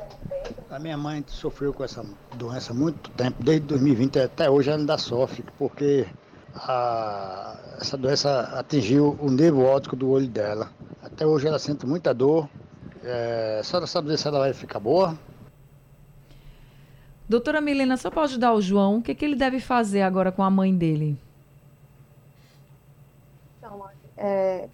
A 0.71 0.79
minha 0.79 0.97
mãe 0.97 1.23
sofreu 1.27 1.71
com 1.71 1.83
essa 1.83 2.03
doença 2.35 2.73
há 2.73 2.75
muito 2.75 3.11
tempo, 3.11 3.43
desde 3.43 3.67
2020 3.67 4.19
até 4.19 4.49
hoje 4.49 4.71
ela 4.71 4.79
ainda 4.79 4.97
sofre, 4.97 5.43
porque 5.59 6.07
a, 6.55 7.57
essa 7.79 7.95
doença 7.95 8.41
atingiu 8.57 9.15
o 9.21 9.29
nervo 9.29 9.63
óptico 9.63 9.95
do 9.95 10.09
olho 10.09 10.27
dela. 10.27 10.71
Até 11.07 11.25
hoje 11.25 11.47
ela 11.47 11.57
sente 11.57 11.85
muita 11.85 12.13
dor. 12.13 12.49
É, 13.03 13.59
a 13.61 13.63
senhora 13.63 13.87
sabe 13.87 14.17
se 14.17 14.27
ela 14.27 14.39
vai 14.39 14.53
ficar 14.53 14.79
boa? 14.79 15.17
Doutora 17.29 17.61
Milena, 17.61 17.95
só 17.95 18.11
pode 18.11 18.31
ajudar 18.31 18.53
o 18.53 18.61
João? 18.61 18.97
O 18.97 19.01
que, 19.01 19.15
que 19.15 19.23
ele 19.23 19.35
deve 19.35 19.59
fazer 19.59 20.01
agora 20.01 20.31
com 20.31 20.43
a 20.43 20.49
mãe 20.49 20.75
dele? 20.75 21.17
Então, 23.57 23.85
é, 24.17 24.67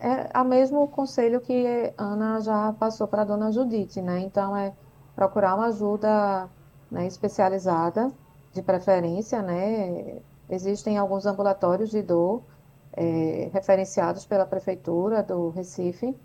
é 0.00 0.40
o 0.40 0.44
mesmo 0.44 0.86
conselho 0.88 1.40
que 1.40 1.92
Ana 1.96 2.40
já 2.40 2.72
passou 2.72 3.06
para 3.06 3.22
a 3.22 3.24
dona 3.24 3.52
Judite, 3.52 4.02
né? 4.02 4.20
Então, 4.20 4.56
é 4.56 4.72
procurar 5.14 5.54
uma 5.54 5.66
ajuda 5.66 6.48
né, 6.90 7.06
especializada, 7.06 8.12
de 8.52 8.62
preferência, 8.62 9.40
né? 9.42 10.20
Existem 10.50 10.98
alguns 10.98 11.24
ambulatórios 11.24 11.90
de 11.90 12.02
dor 12.02 12.42
é, 12.94 13.50
referenciados 13.52 14.26
pela 14.26 14.46
prefeitura 14.46 15.22
do 15.22 15.50
Recife, 15.50 16.16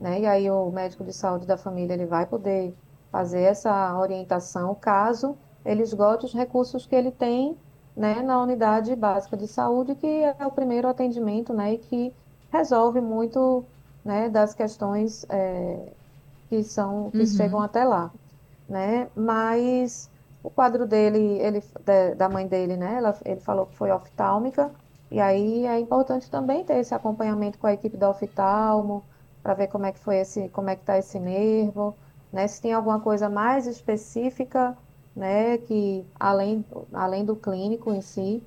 né? 0.00 0.20
E 0.20 0.26
aí 0.26 0.50
o 0.50 0.70
médico 0.70 1.04
de 1.04 1.12
saúde 1.12 1.46
da 1.46 1.56
família 1.56 1.94
ele 1.94 2.06
vai 2.06 2.26
poder 2.26 2.74
fazer 3.10 3.42
essa 3.42 3.96
orientação 3.98 4.74
caso 4.74 5.36
ele 5.64 5.82
esgote 5.82 6.24
os 6.24 6.32
recursos 6.32 6.86
que 6.86 6.94
ele 6.94 7.10
tem, 7.10 7.56
né, 7.96 8.22
na 8.22 8.40
unidade 8.40 8.94
básica 8.94 9.36
de 9.36 9.46
saúde, 9.46 9.94
que 9.94 10.06
é 10.06 10.46
o 10.46 10.50
primeiro 10.50 10.88
atendimento, 10.88 11.52
né, 11.52 11.74
e 11.74 11.78
que 11.78 12.14
resolve 12.50 13.00
muito, 13.00 13.64
né, 14.04 14.28
das 14.28 14.54
questões 14.54 15.26
é, 15.28 15.92
que 16.48 16.62
são 16.62 17.10
que 17.10 17.18
uhum. 17.18 17.26
chegam 17.26 17.60
até 17.60 17.84
lá, 17.84 18.10
né? 18.68 19.08
Mas 19.14 20.08
o 20.42 20.48
quadro 20.48 20.86
dele, 20.86 21.38
ele 21.40 21.62
da 22.16 22.28
mãe 22.28 22.46
dele, 22.46 22.76
né, 22.76 22.94
ela, 22.96 23.14
ele 23.24 23.40
falou 23.40 23.66
que 23.66 23.76
foi 23.76 23.90
oftálmica 23.90 24.70
e 25.10 25.20
aí 25.20 25.66
é 25.66 25.78
importante 25.78 26.30
também 26.30 26.64
ter 26.64 26.78
esse 26.78 26.94
acompanhamento 26.94 27.58
com 27.58 27.66
a 27.66 27.72
equipe 27.72 27.96
da 27.96 28.10
oftalmo, 28.10 29.02
para 29.42 29.54
ver 29.54 29.68
como 29.68 29.86
é 29.86 29.92
que 29.92 29.98
foi 29.98 30.18
esse, 30.18 30.48
como 30.50 30.68
é 30.70 30.76
que 30.76 30.82
está 30.82 30.98
esse 30.98 31.18
nervo, 31.18 31.94
né? 32.32 32.46
Se 32.46 32.60
tem 32.60 32.72
alguma 32.72 33.00
coisa 33.00 33.28
mais 33.28 33.66
específica, 33.66 34.76
né, 35.18 35.58
que 35.58 36.06
além, 36.18 36.64
além 36.92 37.24
do 37.24 37.34
clínico 37.34 37.92
em 37.92 38.00
si, 38.00 38.42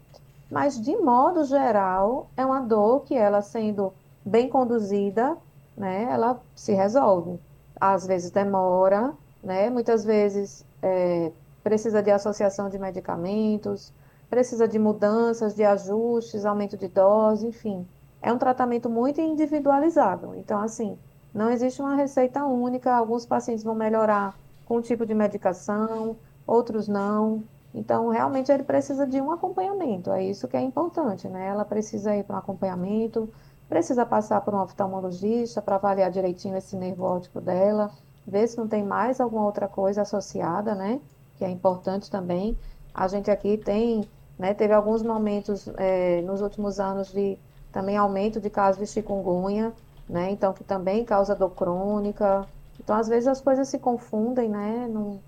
mas 0.49 0.79
de 0.79 0.95
modo 0.97 1.43
geral 1.43 2.29
é 2.37 2.45
uma 2.45 2.61
dor 2.61 3.01
que 3.03 3.13
ela 3.13 3.41
sendo 3.41 3.93
bem 4.23 4.47
conduzida, 4.47 5.37
né, 5.75 6.07
ela 6.09 6.39
se 6.55 6.73
resolve. 6.73 7.39
Às 7.79 8.07
vezes 8.07 8.31
demora, 8.31 9.13
né, 9.43 9.69
muitas 9.69 10.05
vezes 10.05 10.65
é, 10.81 11.31
precisa 11.63 12.01
de 12.01 12.11
associação 12.11 12.69
de 12.69 12.79
medicamentos, 12.79 13.93
precisa 14.31 14.65
de 14.65 14.79
mudanças, 14.79 15.53
de 15.53 15.63
ajustes, 15.65 16.45
aumento 16.45 16.77
de 16.77 16.87
dose, 16.87 17.45
enfim. 17.45 17.85
É 18.21 18.31
um 18.31 18.37
tratamento 18.37 18.89
muito 18.89 19.19
individualizado. 19.19 20.33
Então, 20.35 20.61
assim, 20.61 20.97
não 21.33 21.51
existe 21.51 21.81
uma 21.81 21.95
receita 21.95 22.45
única. 22.45 22.95
Alguns 22.95 23.25
pacientes 23.25 23.61
vão 23.61 23.75
melhorar 23.75 24.33
com 24.65 24.77
um 24.77 24.81
tipo 24.81 25.05
de 25.05 25.13
medicação, 25.13 26.15
outros 26.47 26.87
não. 26.87 27.43
Então, 27.73 28.07
realmente, 28.07 28.49
ele 28.49 28.63
precisa 28.63 29.05
de 29.05 29.19
um 29.19 29.31
acompanhamento, 29.31 30.11
é 30.11 30.23
isso 30.23 30.47
que 30.47 30.55
é 30.55 30.61
importante, 30.61 31.27
né? 31.27 31.47
Ela 31.47 31.65
precisa 31.65 32.15
ir 32.15 32.23
para 32.23 32.37
um 32.37 32.39
acompanhamento, 32.39 33.29
precisa 33.67 34.05
passar 34.05 34.41
por 34.41 34.53
um 34.53 34.61
oftalmologista 34.61 35.61
para 35.61 35.75
avaliar 35.75 36.09
direitinho 36.09 36.55
esse 36.55 36.75
nervo 36.77 37.03
óptico 37.03 37.41
dela, 37.41 37.91
ver 38.25 38.47
se 38.47 38.57
não 38.57 38.67
tem 38.67 38.83
mais 38.83 39.19
alguma 39.19 39.45
outra 39.45 39.67
coisa 39.67 40.03
associada, 40.03 40.73
né? 40.73 41.01
Que 41.37 41.43
é 41.43 41.49
importante 41.49 42.09
também. 42.09 42.57
A 42.93 43.07
gente 43.07 43.31
aqui 43.31 43.57
tem, 43.57 44.05
né? 44.41 44.55
Teve 44.55 44.73
alguns 44.73 45.03
momentos 45.03 45.69
é, 45.77 46.19
nos 46.23 46.41
últimos 46.41 46.79
anos 46.79 47.11
de 47.13 47.37
também 47.71 47.95
aumento 47.95 48.41
de 48.41 48.49
casos 48.49 48.79
de 48.79 48.87
chikungunya, 48.87 49.71
né? 50.09 50.31
Então, 50.31 50.51
que 50.51 50.63
também 50.63 51.05
causa 51.05 51.35
dor 51.35 51.51
crônica. 51.51 52.47
Então, 52.79 52.95
às 52.95 53.07
vezes 53.07 53.27
as 53.27 53.39
coisas 53.39 53.67
se 53.67 53.77
confundem, 53.77 54.49
né? 54.49 54.89
Não 54.91 55.19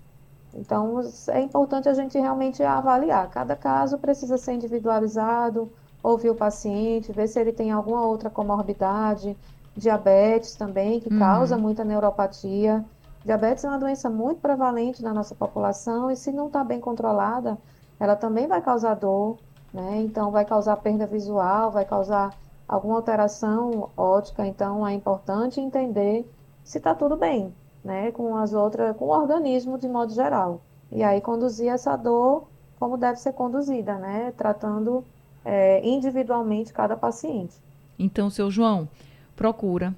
então, 0.52 1.00
é 1.28 1.40
importante 1.40 1.88
a 1.88 1.94
gente 1.94 2.18
realmente 2.18 2.62
avaliar. 2.62 3.28
Cada 3.30 3.54
caso 3.54 3.98
precisa 3.98 4.36
ser 4.36 4.54
individualizado, 4.54 5.70
ouvir 6.02 6.30
o 6.30 6.34
paciente, 6.34 7.12
ver 7.12 7.28
se 7.28 7.38
ele 7.40 7.52
tem 7.52 7.70
alguma 7.70 8.04
outra 8.04 8.28
comorbidade, 8.30 9.36
diabetes 9.76 10.56
também, 10.56 11.00
que 11.00 11.12
uhum. 11.12 11.18
causa 11.20 11.56
muita 11.56 11.84
neuropatia. 11.84 12.84
Diabetes 13.24 13.64
é 13.64 13.68
uma 13.68 13.78
doença 13.78 14.10
muito 14.10 14.40
prevalente 14.40 15.02
na 15.02 15.14
nossa 15.14 15.34
população 15.36 16.10
e 16.10 16.16
se 16.16 16.32
não 16.32 16.48
está 16.48 16.62
bem 16.64 16.80
controlada, 16.80 17.58
ela 17.98 18.16
também 18.16 18.46
vai 18.46 18.60
causar 18.60 18.94
dor, 18.94 19.38
né? 19.72 20.02
Então, 20.02 20.30
vai 20.30 20.44
causar 20.44 20.76
perda 20.76 21.06
visual, 21.06 21.70
vai 21.70 21.84
causar 21.84 22.34
alguma 22.66 22.96
alteração 22.96 23.90
ótica. 23.96 24.46
Então, 24.46 24.86
é 24.86 24.92
importante 24.92 25.60
entender 25.60 26.28
se 26.62 26.78
está 26.78 26.94
tudo 26.94 27.16
bem, 27.16 27.54
né, 27.84 28.10
com 28.12 28.36
as 28.36 28.54
outras, 28.54 28.96
com 28.96 29.06
o 29.06 29.10
organismo 29.10 29.78
de 29.78 29.88
modo 29.88 30.12
geral. 30.12 30.62
E 30.90 31.02
aí 31.02 31.20
conduzir 31.20 31.68
essa 31.68 31.96
dor 31.96 32.48
como 32.78 32.96
deve 32.96 33.18
ser 33.18 33.32
conduzida, 33.32 33.96
né, 33.98 34.32
tratando 34.36 35.04
é, 35.44 35.86
individualmente 35.86 36.72
cada 36.72 36.96
paciente. 36.96 37.54
Então, 37.98 38.30
seu 38.30 38.50
João, 38.50 38.88
procura 39.36 39.94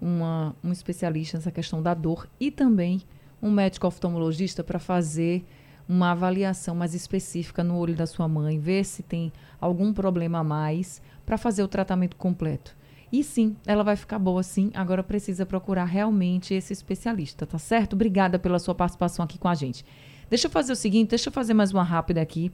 uma, 0.00 0.54
um 0.62 0.72
especialista 0.72 1.36
nessa 1.36 1.50
questão 1.50 1.82
da 1.82 1.94
dor 1.94 2.28
e 2.40 2.50
também 2.50 3.02
um 3.42 3.50
médico 3.50 3.86
oftalmologista 3.86 4.64
para 4.64 4.78
fazer 4.78 5.44
uma 5.88 6.12
avaliação 6.12 6.74
mais 6.74 6.94
específica 6.94 7.62
no 7.62 7.76
olho 7.76 7.94
da 7.94 8.06
sua 8.06 8.26
mãe, 8.26 8.58
ver 8.58 8.84
se 8.84 9.02
tem 9.02 9.32
algum 9.60 9.92
problema 9.92 10.38
a 10.38 10.44
mais 10.44 11.02
para 11.24 11.38
fazer 11.38 11.62
o 11.62 11.68
tratamento 11.68 12.16
completo. 12.16 12.76
E 13.12 13.22
sim, 13.22 13.54
ela 13.64 13.84
vai 13.84 13.94
ficar 13.94 14.18
boa 14.18 14.42
sim. 14.42 14.70
Agora 14.74 15.02
precisa 15.02 15.46
procurar 15.46 15.84
realmente 15.84 16.54
esse 16.54 16.72
especialista, 16.72 17.46
tá 17.46 17.58
certo? 17.58 17.92
Obrigada 17.92 18.38
pela 18.38 18.58
sua 18.58 18.74
participação 18.74 19.24
aqui 19.24 19.38
com 19.38 19.48
a 19.48 19.54
gente. 19.54 19.84
Deixa 20.28 20.48
eu 20.48 20.50
fazer 20.50 20.72
o 20.72 20.76
seguinte, 20.76 21.10
deixa 21.10 21.28
eu 21.28 21.32
fazer 21.32 21.54
mais 21.54 21.72
uma 21.72 21.84
rápida 21.84 22.20
aqui. 22.20 22.50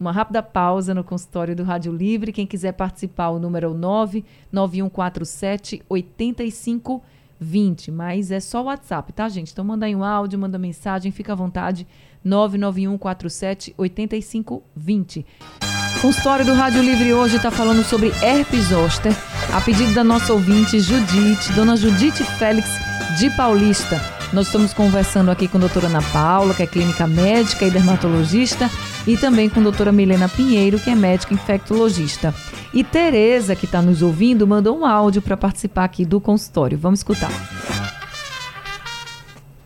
Uma 0.00 0.10
rápida 0.10 0.42
pausa 0.42 0.92
no 0.92 1.04
consultório 1.04 1.54
do 1.54 1.62
Rádio 1.62 1.92
Livre. 1.92 2.32
Quem 2.32 2.46
quiser 2.46 2.72
participar, 2.72 3.30
o 3.30 3.38
número 3.38 3.66
é 3.66 3.70
o 3.70 3.74
99147 3.74 5.84
8520. 7.42 7.90
Mas 7.90 8.30
é 8.30 8.40
só 8.40 8.62
o 8.62 8.66
WhatsApp, 8.66 9.12
tá, 9.12 9.28
gente? 9.28 9.52
Então 9.52 9.64
manda 9.64 9.86
aí 9.86 9.94
um 9.94 10.04
áudio, 10.04 10.38
manda 10.38 10.58
mensagem, 10.58 11.12
fica 11.12 11.32
à 11.32 11.36
vontade. 11.36 11.86
99147 12.24 13.74
8520. 13.76 15.26
Consultório 16.00 16.44
do 16.44 16.54
Rádio 16.54 16.82
Livre 16.82 17.12
hoje 17.12 17.36
está 17.36 17.50
falando 17.50 17.84
sobre 17.84 18.08
herpes 18.22 18.66
zoster, 18.66 19.12
a 19.52 19.60
pedido 19.60 19.92
da 19.94 20.02
nossa 20.02 20.32
ouvinte 20.32 20.80
Judite, 20.80 21.52
dona 21.52 21.76
Judite 21.76 22.24
Félix 22.24 22.68
de 23.18 23.30
Paulista. 23.36 24.21
Nós 24.32 24.46
estamos 24.46 24.72
conversando 24.72 25.30
aqui 25.30 25.46
com 25.46 25.58
a 25.58 25.60
doutora 25.60 25.88
Ana 25.88 26.00
Paula, 26.10 26.54
que 26.54 26.62
é 26.62 26.66
clínica 26.66 27.06
médica 27.06 27.66
e 27.66 27.70
dermatologista, 27.70 28.70
e 29.06 29.14
também 29.14 29.46
com 29.50 29.60
a 29.60 29.62
doutora 29.62 29.92
Milena 29.92 30.26
Pinheiro, 30.26 30.80
que 30.80 30.88
é 30.88 30.94
médica 30.94 31.34
infectologista. 31.34 32.34
E 32.72 32.82
Tereza, 32.82 33.54
que 33.54 33.66
está 33.66 33.82
nos 33.82 34.00
ouvindo, 34.00 34.46
mandou 34.46 34.78
um 34.78 34.86
áudio 34.86 35.20
para 35.20 35.36
participar 35.36 35.84
aqui 35.84 36.06
do 36.06 36.18
consultório. 36.18 36.78
Vamos 36.78 37.00
escutar. 37.00 37.30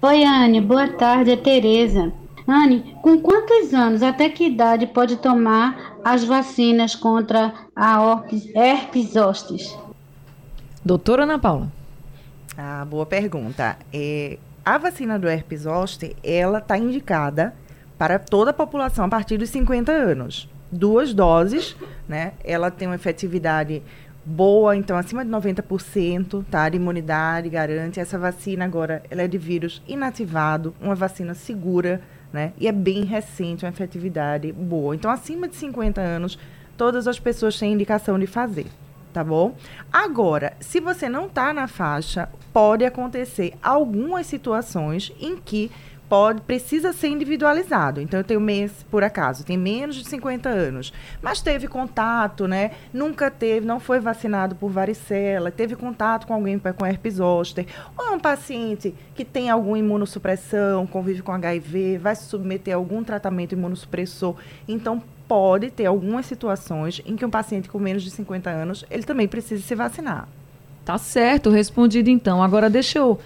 Oi, 0.02 0.24
Anne. 0.24 0.61
Boa 0.61 0.88
tarde, 0.88 1.31
é 1.31 1.37
Tereza. 1.37 2.12
Anne, 2.44 2.96
com 3.02 3.20
quantos 3.20 3.72
anos, 3.72 4.02
até 4.02 4.29
que 4.29 4.46
idade 4.46 4.88
pode 4.88 5.16
tomar 5.16 5.96
as 6.05 6.24
vacinas 6.24 6.96
contra 6.96 7.55
a 7.74 8.22
herpes 8.52 9.12
zoster? 9.12 9.61
Doutora 10.85 11.22
Ana 11.22 11.38
Paula. 11.38 11.70
Ah, 12.59 12.85
boa 12.85 13.05
pergunta. 13.05 13.76
É, 13.92 14.38
a 14.66 14.79
vacina 14.79 15.16
do 15.16 15.29
herpes 15.29 15.61
zoster, 15.61 16.16
ela 16.24 16.59
está 16.59 16.76
indicada 16.76 17.55
para 17.96 18.18
toda 18.18 18.50
a 18.50 18.52
população 18.52 19.05
a 19.05 19.09
partir 19.09 19.38
dos 19.38 19.48
50 19.50 19.92
anos. 19.92 20.50
Duas 20.72 21.14
doses, 21.14 21.76
né? 22.09 22.33
Ela 22.42 22.68
tem 22.68 22.88
uma 22.88 22.96
efetividade 22.96 23.81
boa, 24.24 24.76
então 24.76 24.96
acima 24.96 25.24
de 25.24 25.31
90%, 25.31 26.44
tá? 26.50 26.68
De 26.68 26.79
imunidade, 26.79 27.48
garante. 27.48 28.00
Essa 28.00 28.18
vacina 28.18 28.64
agora, 28.64 29.05
ela 29.09 29.22
é 29.22 29.29
de 29.29 29.38
vírus 29.38 29.81
inativado, 29.87 30.74
uma 30.81 30.96
vacina 30.96 31.33
segura, 31.33 32.00
né? 32.33 32.52
E 32.59 32.66
é 32.66 32.72
bem 32.72 33.05
recente, 33.05 33.64
uma 33.64 33.70
efetividade 33.70 34.50
boa. 34.50 34.96
Então, 34.96 35.09
acima 35.12 35.46
de 35.46 35.55
50 35.55 36.00
anos, 36.00 36.37
todas 36.76 37.07
as 37.07 37.20
pessoas 37.20 37.57
têm 37.57 37.72
indicação 37.74 38.18
de 38.18 38.26
fazer, 38.26 38.66
tá 39.16 39.24
bom? 39.24 39.55
Agora, 39.90 40.52
se 40.61 40.79
você 40.79 41.09
não 41.09 41.24
está 41.24 41.50
na 41.50 41.66
faixa, 41.66 42.29
pode 42.52 42.85
acontecer 42.85 43.55
algumas 43.62 44.26
situações 44.26 45.11
em 45.18 45.38
que 45.38 45.70
pode 46.07 46.42
precisa 46.42 46.92
ser 46.92 47.09
individualizado. 47.09 47.98
Então 47.98 48.20
eu 48.20 48.24
tenho 48.24 48.38
mês, 48.38 48.85
por 48.90 49.02
acaso, 49.02 49.42
tem 49.42 49.57
menos 49.57 49.96
de 49.96 50.07
50 50.07 50.50
anos, 50.50 50.92
mas 51.22 51.40
teve 51.40 51.66
contato, 51.66 52.46
né? 52.46 52.72
Nunca 52.92 53.31
teve, 53.31 53.66
não 53.66 53.81
foi 53.81 54.00
vacinado 54.00 54.55
por 54.55 54.70
varicela, 54.70 55.50
teve 55.50 55.74
contato 55.74 56.26
com 56.26 56.35
alguém 56.35 56.59
com 56.59 56.85
herpes 56.85 57.14
zoster, 57.14 57.64
ou 57.96 58.09
é 58.09 58.11
um 58.11 58.20
paciente 58.20 58.94
que 59.14 59.24
tem 59.24 59.48
alguma 59.48 59.79
imunossupressão, 59.79 60.87
convive 60.87 61.22
com 61.22 61.33
HIV, 61.33 61.96
vai 61.96 62.14
se 62.14 62.24
submeter 62.24 62.74
a 62.74 62.76
algum 62.76 63.02
tratamento 63.02 63.52
imunossupressor. 63.52 64.37
Então 64.68 65.02
pode 65.29 65.71
ter 65.71 65.87
algumas 65.87 66.27
situações 66.27 67.03
em 67.05 67.17
que 67.17 67.25
um 67.25 67.31
paciente 67.31 67.69
com 67.69 67.79
menos 67.79 68.03
de 68.03 68.11
50 68.11 68.51
anos, 68.51 68.85
ele 68.91 69.03
também 69.03 69.27
precisa 69.27 69.62
se 69.62 69.75
vacinar. 69.75 70.29
Tá 70.85 70.99
certo, 70.99 71.51
respondido 71.51 72.11
então. 72.11 72.43
Agora 72.43 72.71
deixa 72.71 72.99
eu 72.99 73.19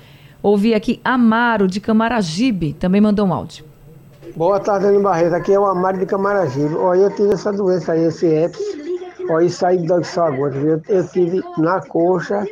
Ouvi 0.43 0.75
aqui 0.75 1.01
Amaro 1.05 1.69
de 1.69 1.81
Camaragibe, 1.81 2.73
também 2.73 3.01
mandou 3.01 3.27
um 3.27 3.35
áudio. 3.35 3.65
Boa 4.35 4.59
tarde, 4.59 4.87
Ana 4.87 5.01
Barreto. 5.01 5.35
Aqui 5.35 5.53
é 5.53 5.59
o 5.59 5.67
Amaro 5.67 5.99
de 5.99 6.07
Camaragibe. 6.07 6.75
Olha, 6.77 7.01
eu 7.01 7.11
tive 7.15 7.35
essa 7.35 7.53
doença 7.53 7.93
aí, 7.93 8.05
esse 8.05 8.27
herpes. 8.27 8.59
Olha, 9.29 9.45
isso 9.45 9.67
aí 9.67 9.85
dói 9.87 10.03
só 10.03 10.29
agora. 10.29 10.57
Eu, 10.57 10.81
eu 10.89 11.07
tive 11.09 11.43
na 11.59 11.83
coxa 11.83 12.47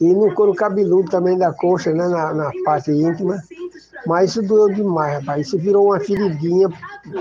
e 0.00 0.14
no 0.14 0.34
couro 0.34 0.54
cabeludo 0.54 1.10
também 1.10 1.36
da 1.36 1.52
coxa, 1.52 1.92
né, 1.92 2.08
na, 2.08 2.32
na 2.32 2.50
parte 2.64 2.90
íntima. 2.90 3.36
Mas 4.06 4.30
isso 4.30 4.42
doeu 4.42 4.72
demais, 4.72 5.20
rapaz. 5.20 5.46
Isso 5.46 5.58
virou 5.58 5.86
uma 5.86 6.00
feridinha, 6.00 6.68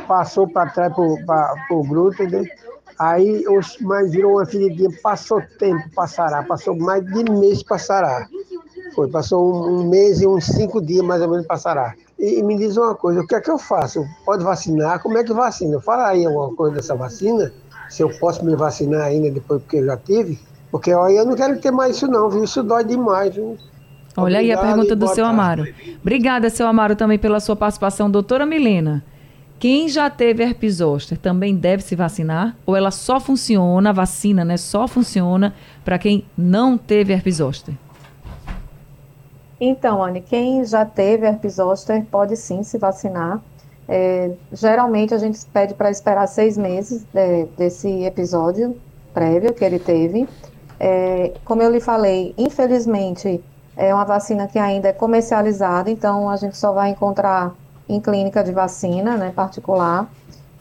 passou 0.07 0.47
para 0.47 0.69
trás 0.69 0.93
para 0.93 1.55
o 1.71 1.83
glúteo, 1.83 2.29
né? 2.29 2.43
Aí, 2.97 3.43
mas 3.81 4.11
virou 4.11 4.33
uma 4.33 4.45
feridinha, 4.45 4.89
passou 5.03 5.41
tempo 5.59 5.83
para 5.93 6.07
sarar, 6.07 6.47
passou 6.47 6.75
mais 6.77 7.03
de 7.05 7.29
mês 7.29 7.61
para 7.61 7.77
sarar. 7.77 8.29
Foi, 8.95 9.09
passou 9.09 9.53
um, 9.53 9.81
um, 9.81 9.89
mês 9.89 10.21
e 10.21 10.27
uns 10.27 10.45
cinco 10.45 10.81
dias 10.81 11.03
mais 11.03 11.21
ou 11.21 11.29
menos 11.29 11.45
passará. 11.45 11.93
E, 12.17 12.39
e, 12.39 12.43
me 12.43 12.55
diz 12.55 12.77
uma 12.77 12.95
coisa, 12.95 13.19
o 13.19 13.27
que 13.27 13.35
é 13.35 13.41
que 13.41 13.51
eu 13.51 13.57
faço? 13.57 14.05
Pode 14.25 14.43
vacinar? 14.43 15.01
Como 15.01 15.17
é 15.17 15.23
que 15.23 15.33
vacina? 15.33 15.81
Fala 15.81 16.07
aí 16.07 16.25
alguma 16.25 16.55
coisa 16.55 16.75
dessa 16.75 16.95
vacina, 16.95 17.51
se 17.89 18.01
eu 18.01 18.09
posso 18.19 18.45
me 18.45 18.55
vacinar 18.55 19.01
ainda 19.01 19.29
depois 19.29 19.61
porque 19.61 19.77
eu 19.77 19.85
já 19.85 19.97
tive, 19.97 20.39
porque 20.71 20.93
olha, 20.93 21.17
eu 21.17 21.25
não 21.25 21.35
quero 21.35 21.59
ter 21.59 21.71
mais 21.71 21.97
isso 21.97 22.07
não, 22.07 22.29
viu? 22.29 22.45
Isso 22.45 22.63
dói 22.63 22.85
demais, 22.85 23.35
viu? 23.35 23.57
Olha 24.17 24.39
aí 24.39 24.51
a 24.51 24.57
pergunta 24.57 24.95
do 24.95 25.07
seu 25.07 25.25
Amaro. 25.25 25.65
Obrigada, 26.01 26.49
seu 26.49 26.67
Amaro, 26.67 26.95
também 26.95 27.19
pela 27.19 27.39
sua 27.39 27.55
participação. 27.55 28.09
Doutora 28.09 28.45
Milena, 28.45 29.03
quem 29.59 29.89
já 29.89 30.09
teve 30.09 30.43
herpes 30.43 30.75
zoster 30.75 31.17
também 31.17 31.55
deve 31.55 31.83
se 31.83 31.95
vacinar? 31.95 32.55
Ou 32.65 32.75
ela 32.75 32.91
só 32.91 33.19
funciona, 33.19 33.89
a 33.89 33.93
vacina, 33.93 34.45
né? 34.45 34.57
Só 34.57 34.87
funciona 34.87 35.53
para 35.83 35.97
quem 35.97 36.25
não 36.37 36.77
teve 36.77 37.13
herpes 37.13 37.37
zoster? 37.37 37.73
Então, 39.59 40.03
Anne, 40.03 40.21
quem 40.21 40.63
já 40.65 40.85
teve 40.85 41.25
herpes 41.25 41.55
zoster 41.55 42.05
pode 42.05 42.35
sim 42.35 42.63
se 42.63 42.77
vacinar. 42.77 43.41
É, 43.87 44.31
geralmente 44.51 45.13
a 45.13 45.17
gente 45.17 45.39
pede 45.53 45.73
para 45.73 45.89
esperar 45.89 46.27
seis 46.27 46.57
meses 46.57 47.05
de, 47.13 47.45
desse 47.57 48.03
episódio 48.03 48.75
prévio 49.13 49.53
que 49.53 49.63
ele 49.63 49.79
teve. 49.79 50.27
É, 50.79 51.33
como 51.45 51.61
eu 51.61 51.71
lhe 51.71 51.79
falei, 51.79 52.33
infelizmente 52.37 53.41
é 53.77 53.93
uma 53.93 54.05
vacina 54.05 54.47
que 54.47 54.57
ainda 54.57 54.89
é 54.89 54.93
comercializada, 54.93 55.89
então 55.89 56.29
a 56.29 56.35
gente 56.35 56.57
só 56.57 56.71
vai 56.71 56.89
encontrar 56.89 57.53
em 57.87 57.99
clínica 57.99 58.43
de 58.43 58.51
vacina, 58.51 59.17
né, 59.17 59.31
particular. 59.35 60.07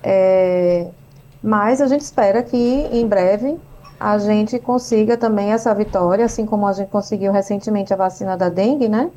É, 0.02 0.88
mas 1.42 1.80
a 1.80 1.86
gente 1.86 2.02
espera 2.02 2.42
que 2.42 2.56
em 2.92 3.06
breve 3.06 3.58
a 3.98 4.18
gente 4.18 4.58
consiga 4.58 5.16
também 5.16 5.52
essa 5.52 5.74
vitória, 5.74 6.24
assim 6.24 6.44
como 6.44 6.66
a 6.66 6.72
gente 6.72 6.88
conseguiu 6.90 7.32
recentemente 7.32 7.92
a 7.92 7.96
vacina 7.96 8.36
da 8.36 8.48
dengue, 8.48 8.88
né? 8.88 9.10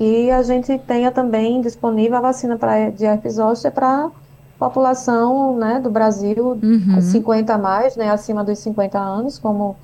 E 0.00 0.30
a 0.30 0.42
gente 0.42 0.78
tenha 0.78 1.10
também 1.10 1.60
disponível 1.60 2.16
a 2.18 2.20
vacina 2.20 2.56
pra, 2.56 2.90
de 2.90 3.04
herpes 3.04 3.34
zoster 3.34 3.70
para 3.72 4.10
população 4.58 5.56
né, 5.56 5.80
do 5.80 5.90
Brasil, 5.90 6.58
Uhum. 6.62 7.00
50 7.00 7.52
a 7.52 7.58
mais, 7.58 7.96
né, 7.96 8.10
acima 8.10 8.44
dos 8.44 8.58
50 8.60 8.98
anos, 8.98 9.38
como 9.38 9.76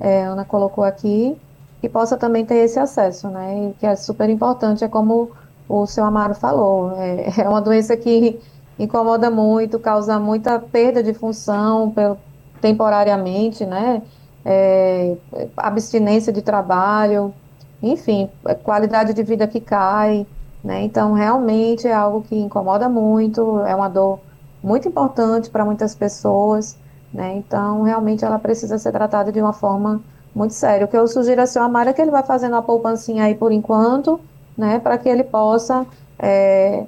é, 0.00 0.24
a 0.24 0.30
Ana 0.30 0.44
colocou 0.44 0.82
aqui, 0.82 1.36
que 1.84 1.88
possa 1.90 2.16
também 2.16 2.46
ter 2.46 2.54
esse 2.64 2.78
acesso, 2.78 3.28
né, 3.28 3.68
e 3.68 3.74
que 3.74 3.84
é 3.84 3.94
super 3.94 4.30
importante, 4.30 4.82
é 4.82 4.88
como 4.88 5.32
o 5.68 5.84
seu 5.86 6.02
Amaro 6.02 6.34
falou, 6.34 6.92
é, 6.96 7.28
é 7.38 7.46
uma 7.46 7.60
doença 7.60 7.94
que 7.94 8.40
incomoda 8.78 9.30
muito, 9.30 9.78
causa 9.78 10.18
muita 10.18 10.58
perda 10.58 11.02
de 11.02 11.12
função 11.12 11.90
pelo, 11.90 12.16
temporariamente, 12.58 13.66
né, 13.66 14.00
é, 14.46 15.14
abstinência 15.54 16.32
de 16.32 16.40
trabalho, 16.40 17.34
enfim, 17.82 18.30
é 18.46 18.54
qualidade 18.54 19.12
de 19.12 19.22
vida 19.22 19.46
que 19.46 19.60
cai, 19.60 20.26
né? 20.62 20.82
Então, 20.84 21.12
realmente 21.12 21.86
é 21.86 21.92
algo 21.92 22.22
que 22.22 22.34
incomoda 22.34 22.88
muito, 22.88 23.60
é 23.60 23.74
uma 23.74 23.88
dor 23.88 24.20
muito 24.62 24.88
importante 24.88 25.50
para 25.50 25.66
muitas 25.66 25.94
pessoas, 25.94 26.78
né? 27.12 27.34
Então, 27.36 27.82
realmente 27.82 28.24
ela 28.24 28.38
precisa 28.38 28.78
ser 28.78 28.92
tratada 28.92 29.30
de 29.30 29.38
uma 29.38 29.52
forma 29.52 30.00
muito 30.34 30.54
séria. 30.54 30.84
O 30.84 30.88
que 30.88 30.96
eu 30.96 31.06
sugiro 31.06 31.40
a 31.40 31.46
senhora 31.46 31.70
Mara 31.70 31.90
é 31.90 31.92
que 31.92 32.02
ele 32.02 32.10
vai 32.10 32.22
fazendo 32.22 32.52
uma 32.52 32.62
poupancinha 32.62 33.24
aí 33.24 33.34
por 33.34 33.52
enquanto, 33.52 34.20
né? 34.56 34.78
Para 34.78 34.98
que 34.98 35.08
ele 35.08 35.24
possa 35.24 35.86
é, 36.18 36.84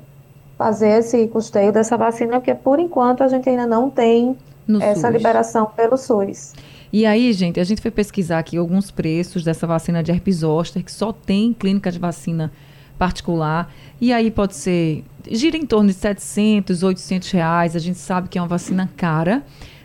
fazer 0.58 0.88
esse 0.98 1.26
custeio 1.28 1.72
dessa 1.72 1.96
vacina, 1.96 2.32
porque 2.40 2.54
por 2.54 2.78
enquanto 2.78 3.22
a 3.22 3.28
gente 3.28 3.48
ainda 3.48 3.66
não 3.66 3.88
tem 3.90 4.36
No 4.66 4.82
essa 4.82 5.08
SUS. 5.08 5.16
liberação 5.16 5.66
pelo 5.66 5.96
SUS. 5.96 6.54
E 6.92 7.04
aí, 7.04 7.32
gente, 7.32 7.60
a 7.60 7.64
gente 7.64 7.82
foi 7.82 7.90
pesquisar 7.90 8.38
aqui 8.38 8.56
alguns 8.56 8.90
preços 8.90 9.44
dessa 9.44 9.66
vacina 9.66 10.02
de 10.02 10.10
herpes 10.12 10.36
zoster, 10.36 10.82
que 10.84 10.92
só 10.92 11.12
tem 11.12 11.52
clínica 11.52 11.90
de 11.90 11.98
vacina 11.98 12.50
particular. 12.98 13.70
E 14.00 14.12
aí 14.12 14.30
pode 14.30 14.54
ser, 14.56 15.04
gira 15.30 15.56
em 15.56 15.66
torno 15.66 15.88
de 15.88 15.94
700, 15.94 16.82
800 16.82 17.30
reais. 17.32 17.76
A 17.76 17.78
gente 17.78 17.98
sabe 17.98 18.28
que 18.28 18.38
é 18.38 18.40
uma 18.40 18.48
vacina 18.48 18.88
cara, 18.96 19.42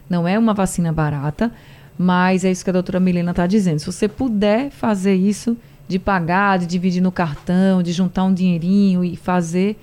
não 0.10 0.28
é 0.28 0.38
uma 0.38 0.54
vacina 0.54 0.92
barata, 0.94 1.52
mas 1.98 2.44
é 2.44 2.52
isso 2.52 2.64
que 2.64 2.70
a 2.70 2.74
doutora 2.74 3.00
Milena 3.00 3.32
está 3.32 3.46
dizendo. 3.46 3.80
Se 3.80 3.86
você 3.86 4.08
puder 4.08 4.70
fazer 4.72 5.16
isso, 5.16 5.58
de 5.88 6.00
pagar, 6.00 6.58
de 6.58 6.66
dividir 6.66 7.02
no 7.02 7.12
cartão, 7.12 7.84
de 7.84 7.92
juntar 7.92 8.24
um 8.24 8.34
dinheirinho 8.34 9.04
e 9.04 9.16
fazer, 9.16 9.78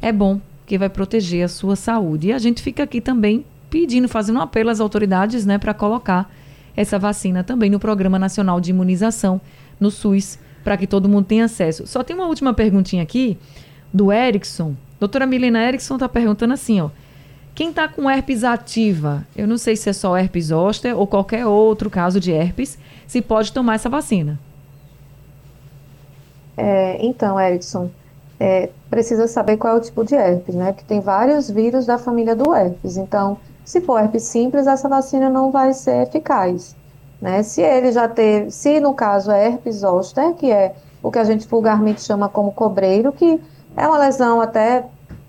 é 0.00 0.10
bom, 0.10 0.40
porque 0.60 0.78
vai 0.78 0.88
proteger 0.88 1.44
a 1.44 1.48
sua 1.48 1.76
saúde. 1.76 2.28
E 2.28 2.32
a 2.32 2.38
gente 2.38 2.62
fica 2.62 2.82
aqui 2.82 3.00
também 3.00 3.44
pedindo, 3.68 4.08
fazendo 4.08 4.38
um 4.38 4.42
apelo 4.42 4.70
às 4.70 4.80
autoridades, 4.80 5.44
né, 5.44 5.58
para 5.58 5.74
colocar 5.74 6.32
essa 6.76 6.98
vacina 6.98 7.44
também 7.44 7.68
no 7.68 7.78
Programa 7.78 8.18
Nacional 8.18 8.60
de 8.60 8.70
Imunização, 8.70 9.40
no 9.78 9.90
SUS, 9.90 10.38
para 10.62 10.76
que 10.76 10.86
todo 10.86 11.08
mundo 11.08 11.26
tenha 11.26 11.44
acesso. 11.44 11.86
Só 11.86 12.02
tem 12.02 12.16
uma 12.16 12.26
última 12.26 12.54
perguntinha 12.54 13.02
aqui, 13.02 13.36
do 13.92 14.10
Erickson. 14.10 14.74
Doutora 14.98 15.26
Milena 15.26 15.62
Erickson 15.62 15.94
está 15.94 16.08
perguntando 16.08 16.54
assim, 16.54 16.80
ó. 16.80 16.88
Quem 17.54 17.70
está 17.70 17.86
com 17.86 18.10
herpes 18.10 18.42
ativa, 18.42 19.24
eu 19.36 19.46
não 19.46 19.56
sei 19.56 19.76
se 19.76 19.88
é 19.88 19.92
só 19.92 20.16
herpes 20.16 20.46
zoster 20.46 20.98
ou 20.98 21.06
qualquer 21.06 21.46
outro 21.46 21.88
caso 21.88 22.18
de 22.18 22.32
herpes, 22.32 22.76
se 23.06 23.22
pode 23.22 23.52
tomar 23.52 23.76
essa 23.76 23.88
vacina. 23.88 24.40
É, 26.56 26.98
então, 27.04 27.38
Erickson, 27.38 27.90
é, 28.40 28.70
precisa 28.90 29.28
saber 29.28 29.56
qual 29.56 29.74
é 29.74 29.78
o 29.78 29.80
tipo 29.80 30.04
de 30.04 30.16
herpes, 30.16 30.54
né? 30.54 30.72
Porque 30.72 30.84
tem 30.84 31.00
vários 31.00 31.48
vírus 31.48 31.86
da 31.86 31.96
família 31.96 32.34
do 32.34 32.52
herpes. 32.52 32.96
Então, 32.96 33.38
se 33.64 33.80
for 33.80 34.00
herpes 34.00 34.24
simples, 34.24 34.66
essa 34.66 34.88
vacina 34.88 35.30
não 35.30 35.52
vai 35.52 35.72
ser 35.72 36.02
eficaz. 36.02 36.74
Né? 37.20 37.42
Se 37.42 37.62
ele 37.62 37.92
já 37.92 38.08
teve, 38.08 38.50
se 38.50 38.80
no 38.80 38.92
caso 38.94 39.30
é 39.30 39.46
herpes 39.46 39.76
zoster, 39.76 40.34
que 40.34 40.50
é 40.50 40.74
o 41.02 41.10
que 41.10 41.18
a 41.18 41.24
gente 41.24 41.46
vulgarmente 41.46 42.02
chama 42.02 42.28
como 42.28 42.52
cobreiro, 42.52 43.12
que 43.12 43.40
é 43.76 43.86
uma 43.86 43.98
lesão 43.98 44.40
até, 44.40 44.86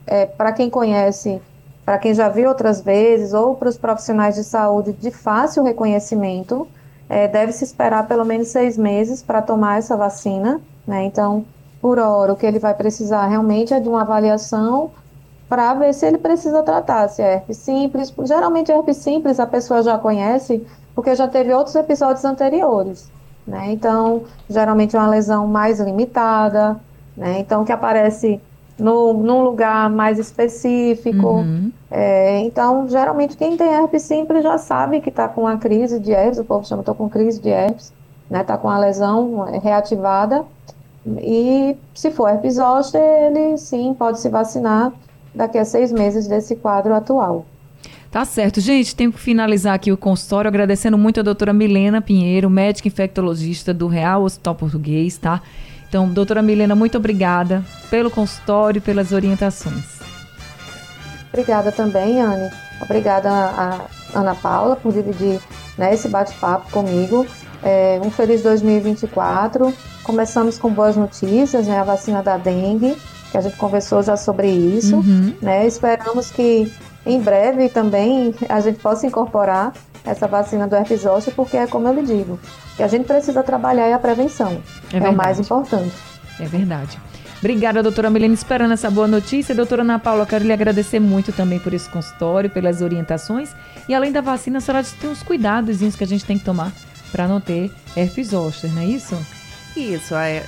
é, 0.07 0.25
para 0.25 0.51
quem 0.51 0.69
conhece, 0.69 1.39
para 1.85 1.99
quem 1.99 2.13
já 2.13 2.27
viu 2.27 2.49
outras 2.49 2.81
vezes, 2.81 3.31
ou 3.33 3.55
para 3.55 3.69
os 3.69 3.77
profissionais 3.77 4.35
de 4.35 4.43
saúde 4.43 4.91
de 4.93 5.11
fácil 5.11 5.63
reconhecimento, 5.63 6.67
é, 7.07 7.27
deve-se 7.27 7.63
esperar 7.63 8.07
pelo 8.07 8.25
menos 8.25 8.47
seis 8.47 8.75
meses 8.75 9.21
para 9.21 9.41
tomar 9.41 9.77
essa 9.77 9.95
vacina, 9.95 10.59
né? 10.87 11.03
Então, 11.03 11.45
por 11.79 11.99
hora, 11.99 12.33
o 12.33 12.35
que 12.35 12.45
ele 12.45 12.57
vai 12.57 12.73
precisar 12.73 13.27
realmente 13.27 13.71
é 13.71 13.79
de 13.79 13.87
uma 13.87 14.01
avaliação 14.01 14.89
para 15.47 15.71
ver 15.75 15.93
se 15.93 16.07
ele 16.07 16.17
precisa 16.17 16.63
tratar, 16.63 17.07
se 17.07 17.21
é 17.21 17.35
herpes 17.35 17.57
simples. 17.57 18.11
Geralmente, 18.23 18.71
herpes 18.71 18.97
simples 18.97 19.39
a 19.39 19.45
pessoa 19.45 19.83
já 19.83 19.95
conhece, 19.95 20.65
porque 20.95 21.13
já 21.13 21.27
teve 21.27 21.53
outros 21.53 21.75
episódios 21.75 22.25
anteriores, 22.25 23.11
né? 23.45 23.71
Então, 23.71 24.23
geralmente 24.49 24.95
é 24.95 24.99
uma 24.99 25.09
lesão 25.09 25.45
mais 25.45 25.79
limitada, 25.79 26.79
né? 27.15 27.37
Então, 27.37 27.63
que 27.63 27.71
aparece 27.71 28.41
no, 28.77 29.13
num 29.13 29.41
lugar 29.41 29.89
mais 29.89 30.19
específico. 30.19 31.27
Uhum. 31.27 31.71
É, 31.89 32.39
então, 32.39 32.87
geralmente, 32.87 33.37
quem 33.37 33.55
tem 33.55 33.67
herpes 33.67 34.03
simples 34.03 34.43
já 34.43 34.57
sabe 34.57 35.01
que 35.01 35.09
está 35.09 35.27
com 35.27 35.41
uma 35.41 35.57
crise 35.57 35.99
de 35.99 36.11
herpes, 36.11 36.39
o 36.39 36.43
povo 36.43 36.67
chama, 36.67 36.81
estou 36.81 36.95
com 36.95 37.09
crise 37.09 37.41
de 37.41 37.49
herpes, 37.49 37.93
né? 38.29 38.41
Está 38.41 38.57
com 38.57 38.69
a 38.69 38.77
lesão 38.77 39.47
é, 39.47 39.57
reativada. 39.57 40.43
E 41.19 41.77
se 41.93 42.11
for 42.11 42.29
herpes 42.29 42.55
zoster, 42.55 43.01
ele 43.01 43.57
sim 43.57 43.95
pode 43.97 44.19
se 44.19 44.27
vacinar 44.27 44.91
daqui 45.33 45.57
a 45.57 45.65
seis 45.65 45.91
meses 45.91 46.27
desse 46.27 46.55
quadro 46.55 46.93
atual. 46.93 47.45
Tá 48.09 48.23
certo. 48.23 48.61
Gente, 48.61 48.95
tenho 48.95 49.11
que 49.11 49.19
finalizar 49.19 49.73
aqui 49.73 49.91
o 49.91 49.97
consultório 49.97 50.47
agradecendo 50.47 50.97
muito 50.97 51.19
a 51.19 51.23
doutora 51.23 51.51
Milena 51.51 52.01
Pinheiro, 52.01 52.49
médica 52.49 52.87
infectologista 52.87 53.73
do 53.73 53.87
Real 53.87 54.23
Hospital 54.23 54.55
Português, 54.55 55.17
tá? 55.17 55.41
Então, 55.87 56.07
doutora 56.09 56.41
Milena, 56.41 56.75
muito 56.75 56.97
obrigada 56.97 57.63
pelo 57.89 58.09
consultório 58.09 58.79
e 58.79 58.81
pelas 58.81 59.11
orientações. 59.11 59.95
Obrigada 61.29 61.71
também, 61.71 62.21
Anne. 62.21 62.49
Obrigada 62.81 63.29
a 63.29 63.81
Ana 64.13 64.35
Paula 64.35 64.75
por 64.75 64.93
dividir 64.93 65.39
né, 65.77 65.93
esse 65.93 66.07
bate-papo 66.07 66.71
comigo. 66.71 67.25
É, 67.63 67.99
um 68.03 68.11
feliz 68.11 68.41
2024. 68.41 69.73
Começamos 70.03 70.57
com 70.57 70.69
boas 70.69 70.95
notícias, 70.95 71.67
né? 71.67 71.79
A 71.79 71.83
vacina 71.83 72.21
da 72.21 72.37
dengue, 72.37 72.95
que 73.31 73.37
a 73.37 73.41
gente 73.41 73.57
conversou 73.57 74.03
já 74.03 74.15
sobre 74.15 74.47
isso. 74.49 74.97
Uhum. 74.97 75.33
Né? 75.41 75.65
Esperamos 75.65 76.31
que 76.31 76.71
em 77.05 77.19
breve 77.19 77.69
também 77.69 78.33
a 78.47 78.59
gente 78.59 78.79
possa 78.79 79.05
incorporar 79.05 79.73
essa 80.05 80.27
vacina 80.27 80.67
do 80.67 80.75
herpes 80.75 81.01
zoster, 81.01 81.33
porque 81.33 81.57
é 81.57 81.67
como 81.67 81.87
eu 81.87 81.93
lhe 81.93 82.03
digo, 82.03 82.39
que 82.75 82.83
a 82.83 82.87
gente 82.87 83.05
precisa 83.05 83.43
trabalhar 83.43 83.87
é 83.87 83.93
a 83.93 83.99
prevenção. 83.99 84.61
É 84.93 84.97
É, 84.97 85.09
o 85.09 85.15
mais 85.15 85.39
importante. 85.39 85.95
É 86.39 86.45
verdade. 86.45 86.99
Obrigada, 87.39 87.83
doutora 87.83 88.09
Milena, 88.09 88.33
esperando 88.33 88.73
essa 88.73 88.89
boa 88.89 89.07
notícia. 89.07 89.53
Doutora 89.53 89.81
Ana 89.81 89.99
Paula, 89.99 90.25
quero 90.25 90.45
lhe 90.45 90.53
agradecer 90.53 90.99
muito 90.99 91.31
também 91.31 91.59
por 91.59 91.73
esse 91.73 91.89
consultório, 91.89 92.49
pelas 92.49 92.81
orientações. 92.81 93.53
E 93.87 93.93
além 93.93 94.11
da 94.11 94.21
vacina, 94.21 94.57
a 94.57 94.61
senhora 94.61 94.83
tem 94.99 95.09
uns 95.09 95.21
cuidados 95.21 95.77
que 95.95 96.03
a 96.03 96.07
gente 96.07 96.25
tem 96.25 96.39
que 96.39 96.45
tomar 96.45 96.71
para 97.11 97.27
não 97.27 97.39
ter 97.39 97.71
herpes 97.95 98.29
zoster, 98.29 98.73
não 98.73 98.81
é 98.81 98.85
isso? 98.85 99.15
Isso, 99.75 100.15
é. 100.15 100.43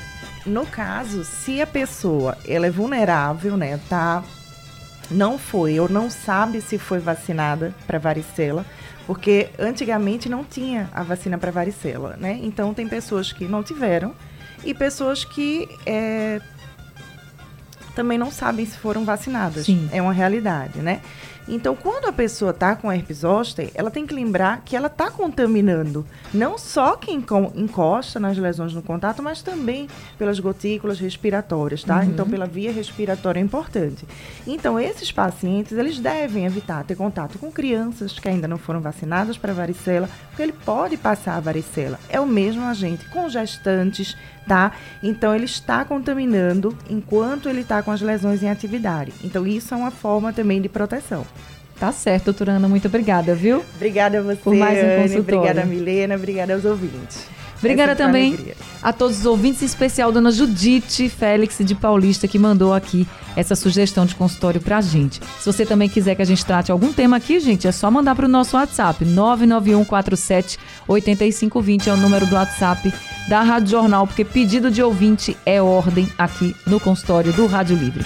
No 0.45 0.65
caso, 0.65 1.23
se 1.23 1.61
a 1.61 1.67
pessoa 1.67 2.37
ela 2.47 2.67
é 2.67 2.71
vulnerável, 2.71 3.57
né, 3.57 3.79
tá, 3.89 4.23
não 5.11 5.37
foi 5.37 5.79
ou 5.79 5.89
não 5.89 6.09
sabe 6.09 6.61
se 6.61 6.77
foi 6.77 6.99
vacinada 6.99 7.73
para 7.85 7.99
varicela, 7.99 8.65
porque 9.07 9.49
antigamente 9.57 10.27
não 10.27 10.43
tinha 10.43 10.89
a 10.93 11.01
vacina 11.01 11.37
para 11.37 11.49
varicela, 11.49 12.17
né? 12.19 12.37
Então 12.43 12.73
tem 12.73 12.87
pessoas 12.87 13.31
que 13.31 13.45
não 13.45 13.63
tiveram 13.63 14.13
e 14.65 14.73
pessoas 14.73 15.23
que 15.23 15.65
é, 15.85 16.41
também 17.95 18.17
não 18.17 18.29
sabem 18.29 18.65
se 18.65 18.77
foram 18.77 19.05
vacinadas. 19.05 19.65
Sim. 19.65 19.89
É 19.93 20.01
uma 20.01 20.11
realidade, 20.11 20.79
né? 20.79 21.01
Então, 21.47 21.75
quando 21.75 22.05
a 22.05 22.13
pessoa 22.13 22.51
está 22.51 22.75
com 22.75 22.91
herpes 22.91 23.19
zoster, 23.19 23.71
ela 23.73 23.89
tem 23.89 24.05
que 24.05 24.13
lembrar 24.13 24.61
que 24.65 24.75
ela 24.75 24.87
está 24.87 25.09
contaminando 25.09 26.05
não 26.33 26.57
só 26.57 26.95
quem 26.97 27.23
encosta 27.55 28.19
nas 28.19 28.37
lesões 28.37 28.73
no 28.73 28.81
contato, 28.81 29.23
mas 29.23 29.41
também 29.41 29.87
pelas 30.17 30.39
gotículas 30.39 30.99
respiratórias, 30.99 31.83
tá? 31.83 32.03
Então, 32.03 32.27
pela 32.29 32.45
via 32.45 32.71
respiratória 32.71 33.39
é 33.39 33.43
importante. 33.43 34.05
Então, 34.45 34.79
esses 34.79 35.11
pacientes, 35.11 35.71
eles 35.77 35.99
devem 35.99 36.45
evitar 36.45 36.83
ter 36.83 36.95
contato 36.95 37.39
com 37.39 37.51
crianças 37.51 38.19
que 38.19 38.27
ainda 38.27 38.47
não 38.47 38.57
foram 38.57 38.81
vacinadas 38.81 39.37
para 39.37 39.53
varicela, 39.53 40.09
porque 40.29 40.43
ele 40.43 40.53
pode 40.53 40.97
passar 40.97 41.35
a 41.35 41.39
varicela. 41.39 41.99
É 42.09 42.19
o 42.19 42.25
mesmo 42.25 42.63
agente 42.63 43.05
com 43.09 43.29
gestantes, 43.29 44.17
tá? 44.47 44.73
Então, 45.01 45.33
ele 45.33 45.45
está 45.45 45.85
contaminando 45.85 46.77
enquanto 46.89 47.47
ele 47.47 47.61
está 47.61 47.81
com 47.81 47.91
as 47.91 48.01
lesões 48.01 48.43
em 48.43 48.49
atividade. 48.49 49.13
Então, 49.23 49.47
isso 49.47 49.73
é 49.73 49.77
uma 49.77 49.91
forma 49.91 50.33
também 50.33 50.61
de 50.61 50.67
proteção. 50.67 51.25
Tá 51.79 51.91
certo, 51.91 52.25
doutora 52.25 52.53
Ana, 52.53 52.67
muito 52.67 52.87
obrigada, 52.87 53.35
viu? 53.35 53.63
Obrigada 53.75 54.19
a 54.19 54.21
você, 54.21 54.37
Por 54.37 54.55
mais 54.55 54.77
um 54.77 55.01
consultório. 55.03 55.39
Obrigada, 55.39 55.65
Milena. 55.65 56.15
Obrigada 56.15 56.53
aos 56.53 56.65
ouvintes. 56.65 57.27
Obrigada 57.59 57.95
também 57.95 58.37
a 58.83 58.93
todos 58.93 59.19
os 59.19 59.25
ouvintes, 59.25 59.63
em 59.63 59.65
especial 59.65 60.11
Dona 60.11 60.31
Judite 60.31 61.09
Félix 61.09 61.57
de 61.59 61.73
Paulista, 61.73 62.27
que 62.27 62.37
mandou 62.37 62.73
aqui 62.73 63.07
essa 63.35 63.55
sugestão 63.55 64.05
de 64.05 64.15
consultório 64.15 64.61
pra 64.61 64.79
gente. 64.79 65.19
Se 65.39 65.45
você 65.45 65.65
também 65.65 65.89
quiser 65.89 66.15
que 66.15 66.21
a 66.21 66.25
gente 66.25 66.45
trate 66.45 66.71
algum 66.71 66.93
tema 66.93 67.17
aqui, 67.17 67.39
gente, 67.39 67.67
é 67.67 67.71
só 67.71 67.89
mandar 67.89 68.15
pro 68.15 68.27
nosso 68.27 68.55
WhatsApp, 68.55 69.03
99147 69.03 70.59
8520 70.87 71.89
é 71.89 71.93
o 71.93 71.97
número 71.97 72.25
do 72.27 72.35
WhatsApp 72.35 72.93
da 73.27 73.41
Rádio 73.41 73.69
Jornal, 73.69 74.05
porque 74.05 74.23
pedido 74.23 74.69
de 74.69 74.81
ouvinte 74.81 75.35
é 75.45 75.61
ordem 75.61 76.07
aqui 76.17 76.55
no 76.65 76.79
consultório 76.79 77.33
do 77.33 77.47
Rádio 77.47 77.75
Livre. 77.75 78.05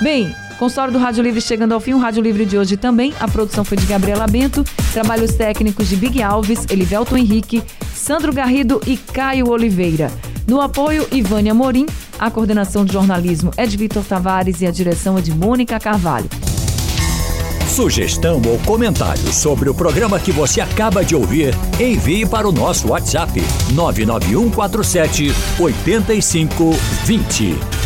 Bem, 0.00 0.34
Consultório 0.60 0.92
do 0.92 0.98
Rádio 0.98 1.24
Livre 1.24 1.40
chegando 1.40 1.72
ao 1.72 1.80
fim, 1.80 1.94
o 1.94 1.98
Rádio 1.98 2.22
Livre 2.22 2.44
de 2.44 2.58
hoje 2.58 2.76
também. 2.76 3.14
A 3.18 3.26
produção 3.26 3.64
foi 3.64 3.78
de 3.78 3.86
Gabriela 3.86 4.26
Bento, 4.26 4.62
trabalhos 4.92 5.32
técnicos 5.32 5.88
de 5.88 5.96
Big 5.96 6.22
Alves, 6.22 6.66
Elivelto 6.68 7.16
Henrique, 7.16 7.62
Sandro 7.94 8.30
Garrido 8.30 8.78
e 8.86 8.98
Caio 8.98 9.48
Oliveira. 9.48 10.12
No 10.46 10.60
apoio, 10.60 11.08
Ivânia 11.10 11.54
Morim. 11.54 11.86
A 12.18 12.30
coordenação 12.30 12.84
de 12.84 12.92
jornalismo 12.92 13.50
é 13.56 13.64
de 13.64 13.74
Vitor 13.78 14.04
Tavares 14.04 14.60
e 14.60 14.66
a 14.66 14.70
direção 14.70 15.16
é 15.16 15.22
de 15.22 15.32
Mônica 15.32 15.80
Carvalho. 15.80 16.28
Sugestão 17.66 18.42
ou 18.46 18.58
comentário 18.58 19.32
sobre 19.32 19.70
o 19.70 19.74
programa 19.74 20.20
que 20.20 20.30
você 20.30 20.60
acaba 20.60 21.02
de 21.02 21.16
ouvir, 21.16 21.54
envie 21.80 22.26
para 22.26 22.46
o 22.46 22.52
nosso 22.52 22.88
WhatsApp 22.88 23.32
99147 23.72 25.32
8520. 25.58 27.79